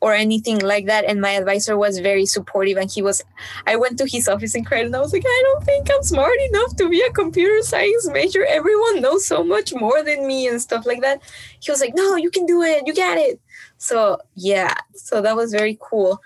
or 0.00 0.12
anything 0.12 0.58
like 0.58 0.86
that. 0.86 1.04
And 1.04 1.20
my 1.20 1.30
advisor 1.30 1.78
was 1.78 1.98
very 1.98 2.26
supportive. 2.26 2.76
And 2.76 2.90
he 2.90 3.00
was, 3.02 3.22
I 3.66 3.76
went 3.76 3.98
to 3.98 4.06
his 4.06 4.28
office 4.28 4.54
and 4.54 4.66
cried, 4.66 4.86
and 4.86 4.94
I 4.94 5.00
was 5.00 5.12
like, 5.12 5.24
I 5.26 5.42
don't 5.46 5.64
think 5.64 5.88
I'm 5.90 6.02
smart 6.02 6.36
enough 6.50 6.76
to 6.76 6.88
be 6.88 7.00
a 7.00 7.10
computer 7.12 7.62
science 7.62 8.08
major. 8.10 8.44
Everyone 8.44 9.00
knows 9.00 9.26
so 9.26 9.42
much 9.42 9.72
more 9.74 10.02
than 10.02 10.26
me 10.26 10.46
and 10.46 10.60
stuff 10.60 10.84
like 10.86 11.00
that. 11.00 11.22
He 11.60 11.70
was 11.70 11.80
like, 11.80 11.94
No, 11.94 12.16
you 12.16 12.30
can 12.30 12.46
do 12.46 12.62
it. 12.62 12.86
You 12.86 12.94
got 12.94 13.18
it. 13.18 13.40
So 13.78 14.18
yeah, 14.34 14.74
so 14.94 15.22
that 15.22 15.36
was 15.36 15.52
very 15.52 15.78
cool. 15.80 16.20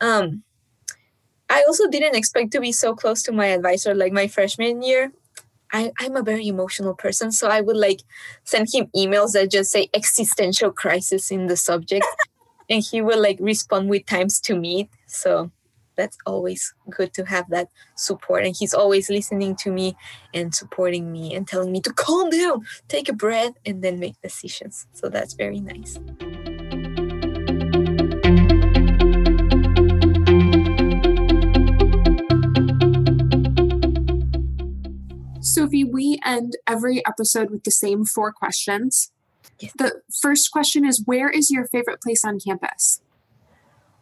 Um, 0.00 0.42
I 1.48 1.62
also 1.66 1.88
didn't 1.88 2.16
expect 2.16 2.52
to 2.52 2.60
be 2.60 2.72
so 2.72 2.94
close 2.94 3.22
to 3.24 3.32
my 3.32 3.46
advisor 3.46 3.94
like 3.94 4.12
my 4.12 4.26
freshman 4.28 4.82
year. 4.82 5.12
I, 5.72 5.92
I'm 5.98 6.16
a 6.16 6.22
very 6.22 6.46
emotional 6.46 6.94
person, 6.94 7.32
so 7.32 7.48
I 7.48 7.60
would 7.60 7.76
like 7.76 8.02
send 8.44 8.68
him 8.72 8.88
emails 8.96 9.32
that 9.32 9.50
just 9.50 9.72
say 9.72 9.88
existential 9.92 10.70
crisis 10.70 11.30
in 11.30 11.46
the 11.46 11.56
subject, 11.56 12.06
and 12.68 12.82
he 12.82 13.00
will 13.02 13.20
like 13.20 13.38
respond 13.40 13.88
with 13.88 14.06
times 14.06 14.40
to 14.40 14.56
meet. 14.56 14.90
So 15.06 15.50
that's 15.96 16.18
always 16.26 16.74
good 16.90 17.14
to 17.14 17.24
have 17.24 17.48
that 17.50 17.68
support, 17.94 18.44
and 18.44 18.54
he's 18.56 18.74
always 18.74 19.08
listening 19.08 19.54
to 19.56 19.70
me 19.70 19.96
and 20.32 20.54
supporting 20.54 21.12
me 21.12 21.34
and 21.34 21.46
telling 21.46 21.70
me 21.70 21.80
to 21.82 21.92
calm 21.92 22.30
down, 22.30 22.66
take 22.88 23.08
a 23.08 23.12
breath, 23.12 23.52
and 23.64 23.82
then 23.82 24.00
make 24.00 24.20
decisions. 24.20 24.86
So 24.92 25.08
that's 25.08 25.34
very 25.34 25.60
nice. 25.60 25.98
Sophie, 35.40 35.84
we 35.84 36.18
end 36.24 36.54
every 36.66 37.06
episode 37.06 37.50
with 37.50 37.62
the 37.62 37.70
same 37.70 38.04
four 38.04 38.32
questions. 38.32 39.12
Yes. 39.58 39.72
The 39.78 40.02
first 40.20 40.50
question 40.50 40.84
is 40.84 41.02
Where 41.04 41.30
is 41.30 41.50
your 41.50 41.66
favorite 41.66 42.00
place 42.00 42.24
on 42.24 42.38
campus? 42.40 43.00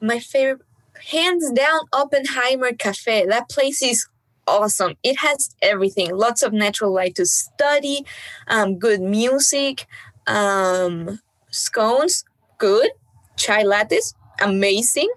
My 0.01 0.19
favorite, 0.19 0.67
hands 1.11 1.51
down, 1.53 1.81
Oppenheimer 1.93 2.73
Cafe. 2.73 3.27
That 3.27 3.49
place 3.49 3.83
is 3.83 4.07
awesome. 4.47 4.95
It 5.03 5.19
has 5.19 5.55
everything 5.63 6.17
lots 6.17 6.43
of 6.43 6.53
natural 6.53 6.93
light 6.93 7.15
to 7.17 7.27
study, 7.27 8.05
um, 8.49 8.79
good 8.79 9.01
music, 9.01 9.87
um, 10.27 11.21
scones, 11.51 12.25
good, 12.59 12.91
chai 13.37 13.63
lattes, 13.63 14.15
amazing. 14.41 15.11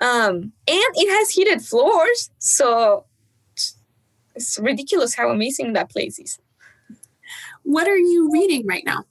Um, 0.00 0.52
and 0.66 0.92
it 0.94 1.10
has 1.18 1.30
heated 1.30 1.62
floors. 1.62 2.30
So 2.38 3.04
it's 4.34 4.58
ridiculous 4.60 5.14
how 5.14 5.30
amazing 5.30 5.72
that 5.72 5.90
place 5.90 6.18
is. 6.18 6.38
What 7.64 7.88
are 7.88 7.98
you 7.98 8.30
reading 8.32 8.66
right 8.66 8.84
now? 8.86 9.04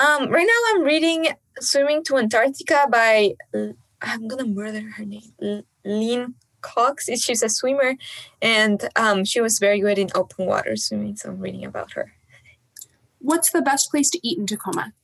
Um, 0.00 0.30
right 0.30 0.46
now 0.46 0.74
I'm 0.74 0.82
reading 0.82 1.28
Swimming 1.60 2.02
to 2.04 2.16
Antarctica 2.16 2.86
by 2.90 3.34
I'm 4.00 4.28
gonna 4.28 4.46
murder 4.46 4.80
her 4.96 5.04
name. 5.04 5.64
Lynne 5.84 6.34
Cox. 6.62 7.08
She's 7.20 7.42
a 7.42 7.50
swimmer, 7.50 7.96
and 8.40 8.88
um, 8.96 9.24
she 9.26 9.42
was 9.42 9.58
very 9.58 9.80
good 9.80 9.98
in 9.98 10.08
open 10.14 10.46
water 10.46 10.76
swimming. 10.76 11.16
So 11.16 11.28
I'm 11.28 11.40
reading 11.40 11.66
about 11.66 11.92
her. 11.92 12.12
What's 13.18 13.50
the 13.50 13.60
best 13.60 13.90
place 13.90 14.08
to 14.10 14.26
eat 14.26 14.38
in 14.38 14.46
Tacoma? 14.46 14.94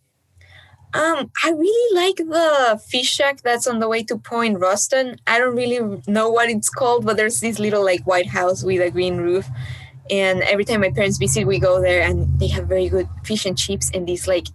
Um, 0.95 1.31
I 1.45 1.51
really 1.51 1.95
like 1.95 2.17
the 2.17 2.81
fish 2.89 3.13
shack 3.13 3.43
that's 3.43 3.67
on 3.67 3.81
the 3.81 3.89
way 3.89 4.03
to 4.05 4.17
Point 4.17 4.59
Ruston. 4.61 5.17
I 5.27 5.39
don't 5.39 5.57
really 5.57 6.01
know 6.07 6.31
what 6.31 6.49
it's 6.49 6.71
called, 6.71 7.05
but 7.05 7.19
there's 7.19 7.41
this 7.41 7.59
little 7.59 7.85
like 7.85 8.07
white 8.07 8.29
house 8.29 8.63
with 8.63 8.81
a 8.81 8.91
green 8.91 9.19
roof. 9.19 9.47
And 10.09 10.41
every 10.43 10.65
time 10.65 10.81
my 10.81 10.91
parents 10.91 11.19
visit, 11.19 11.47
we 11.47 11.59
go 11.59 11.83
there 11.83 12.01
and 12.01 12.39
they 12.39 12.47
have 12.49 12.67
very 12.67 12.89
good 12.89 13.09
fish 13.25 13.45
and 13.45 13.59
chips 13.59 13.91
and 13.93 14.07
these 14.07 14.27
like 14.27 14.47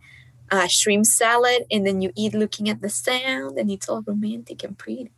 uh, 0.51 0.67
shrimp 0.67 1.05
salad. 1.05 1.63
And 1.71 1.85
then 1.87 2.01
you 2.01 2.11
eat 2.15 2.33
looking 2.33 2.69
at 2.69 2.81
the 2.81 2.89
sound 2.89 3.57
and 3.57 3.71
it's 3.71 3.89
all 3.89 4.01
romantic 4.05 4.63
and 4.63 4.77
pretty. 4.77 5.11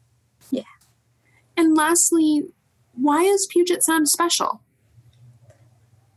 Yeah. 0.51 0.63
And 1.57 1.75
lastly, 1.75 2.43
why 2.93 3.23
is 3.23 3.47
Puget 3.47 3.83
Sound 3.83 4.07
special? 4.09 4.61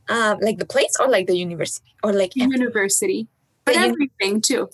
Um, 0.08 0.38
like 0.40 0.58
the 0.58 0.66
place 0.66 0.94
or 1.00 1.08
like 1.08 1.26
the 1.26 1.36
university 1.36 1.84
or 2.04 2.12
like 2.12 2.32
the 2.32 2.42
university, 2.42 3.26
but 3.64 3.74
The 3.74 3.80
uni- 3.80 3.90
everything 3.92 4.40
too. 4.40 4.68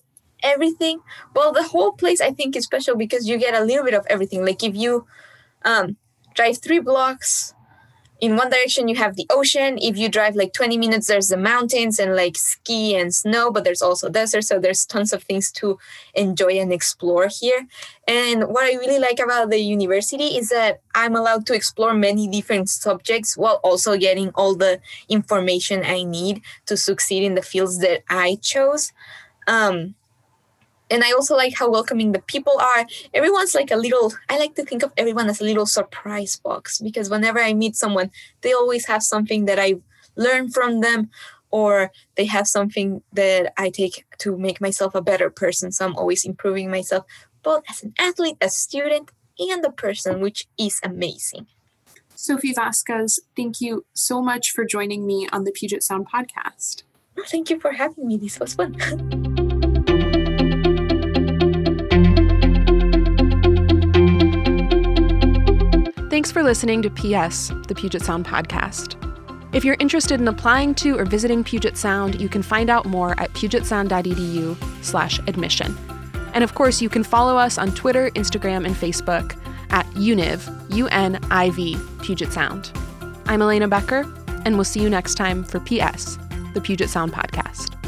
everything 0.44 0.98
well 1.36 1.52
the 1.52 1.62
whole 1.62 1.92
place 1.92 2.20
i 2.20 2.32
think 2.32 2.56
is 2.56 2.64
special 2.64 2.96
because 2.96 3.28
you 3.28 3.38
get 3.38 3.54
a 3.54 3.64
little 3.64 3.84
bit 3.84 3.94
of 3.94 4.04
everything 4.10 4.44
like 4.44 4.60
if 4.64 4.74
you 4.74 5.06
um, 5.64 5.96
drive 6.34 6.58
three 6.58 6.80
blocks 6.80 7.54
in 8.22 8.36
one 8.36 8.48
direction 8.48 8.86
you 8.86 8.94
have 8.94 9.16
the 9.16 9.26
ocean. 9.30 9.76
If 9.82 9.98
you 9.98 10.08
drive 10.08 10.36
like 10.36 10.52
20 10.52 10.78
minutes 10.78 11.08
there's 11.08 11.28
the 11.28 11.36
mountains 11.36 11.98
and 11.98 12.14
like 12.14 12.38
ski 12.38 12.94
and 12.94 13.12
snow 13.12 13.50
but 13.50 13.64
there's 13.64 13.82
also 13.82 14.08
desert 14.08 14.42
so 14.42 14.60
there's 14.60 14.86
tons 14.86 15.12
of 15.12 15.24
things 15.24 15.50
to 15.52 15.76
enjoy 16.14 16.52
and 16.60 16.72
explore 16.72 17.28
here. 17.28 17.66
And 18.06 18.44
what 18.44 18.64
i 18.64 18.74
really 18.76 19.00
like 19.00 19.18
about 19.18 19.50
the 19.50 19.58
university 19.58 20.36
is 20.38 20.48
that 20.50 20.80
i'm 20.94 21.16
allowed 21.16 21.46
to 21.46 21.54
explore 21.54 21.94
many 21.94 22.28
different 22.28 22.68
subjects 22.68 23.36
while 23.36 23.60
also 23.64 23.96
getting 23.96 24.30
all 24.34 24.54
the 24.54 24.80
information 25.08 25.82
i 25.84 26.02
need 26.02 26.42
to 26.66 26.76
succeed 26.76 27.24
in 27.24 27.34
the 27.34 27.42
fields 27.42 27.78
that 27.80 28.02
i 28.08 28.38
chose. 28.40 28.92
Um, 29.48 29.96
and 30.92 31.02
I 31.02 31.12
also 31.12 31.34
like 31.34 31.54
how 31.58 31.70
welcoming 31.70 32.12
the 32.12 32.20
people 32.20 32.52
are. 32.60 32.86
Everyone's 33.14 33.54
like 33.54 33.70
a 33.70 33.76
little, 33.76 34.12
I 34.28 34.38
like 34.38 34.54
to 34.56 34.64
think 34.64 34.82
of 34.82 34.92
everyone 34.98 35.28
as 35.28 35.40
a 35.40 35.44
little 35.44 35.66
surprise 35.66 36.36
box 36.36 36.78
because 36.78 37.08
whenever 37.08 37.40
I 37.40 37.54
meet 37.54 37.76
someone, 37.76 38.10
they 38.42 38.52
always 38.52 38.86
have 38.86 39.02
something 39.02 39.46
that 39.46 39.58
I 39.58 39.76
learn 40.16 40.50
from 40.50 40.82
them 40.82 41.10
or 41.50 41.90
they 42.16 42.26
have 42.26 42.46
something 42.46 43.02
that 43.14 43.52
I 43.56 43.70
take 43.70 44.04
to 44.18 44.36
make 44.36 44.60
myself 44.60 44.94
a 44.94 45.02
better 45.02 45.30
person. 45.30 45.72
So 45.72 45.86
I'm 45.86 45.96
always 45.96 46.24
improving 46.24 46.70
myself, 46.70 47.06
both 47.42 47.62
as 47.70 47.82
an 47.82 47.94
athlete, 47.98 48.36
as 48.40 48.52
a 48.52 48.58
student, 48.58 49.10
and 49.38 49.64
a 49.64 49.72
person, 49.72 50.20
which 50.20 50.46
is 50.58 50.78
amazing. 50.84 51.46
Sophie 52.14 52.52
Vasquez, 52.52 53.18
thank 53.34 53.60
you 53.60 53.84
so 53.94 54.22
much 54.22 54.50
for 54.50 54.64
joining 54.64 55.06
me 55.06 55.26
on 55.32 55.44
the 55.44 55.52
Puget 55.52 55.82
Sound 55.82 56.06
podcast. 56.08 56.82
Thank 57.26 57.50
you 57.50 57.58
for 57.58 57.72
having 57.72 58.06
me. 58.06 58.16
This 58.16 58.38
was 58.38 58.54
fun. 58.54 58.76
Thanks 66.22 66.30
for 66.30 66.44
listening 66.44 66.82
to 66.82 66.88
PS, 66.88 67.48
the 67.66 67.74
Puget 67.74 68.00
Sound 68.00 68.24
podcast. 68.24 68.94
If 69.52 69.64
you're 69.64 69.76
interested 69.80 70.20
in 70.20 70.28
applying 70.28 70.72
to 70.76 70.96
or 70.96 71.04
visiting 71.04 71.42
Puget 71.42 71.76
Sound, 71.76 72.20
you 72.20 72.28
can 72.28 72.44
find 72.44 72.70
out 72.70 72.86
more 72.86 73.18
at 73.18 73.32
pugetsound.edu 73.32 74.84
slash 74.84 75.18
admission. 75.26 75.76
And 76.32 76.44
of 76.44 76.54
course, 76.54 76.80
you 76.80 76.88
can 76.88 77.02
follow 77.02 77.36
us 77.36 77.58
on 77.58 77.72
Twitter, 77.72 78.08
Instagram, 78.10 78.64
and 78.64 78.76
Facebook 78.76 79.36
at 79.70 79.84
UNIV, 79.94 80.72
U-N-I-V, 80.72 81.76
Puget 82.02 82.32
Sound. 82.32 82.70
I'm 83.26 83.42
Elena 83.42 83.66
Becker, 83.66 84.02
and 84.44 84.54
we'll 84.54 84.62
see 84.62 84.80
you 84.80 84.88
next 84.88 85.16
time 85.16 85.42
for 85.42 85.58
PS, 85.58 86.18
the 86.54 86.60
Puget 86.62 86.88
Sound 86.88 87.12
podcast. 87.12 87.81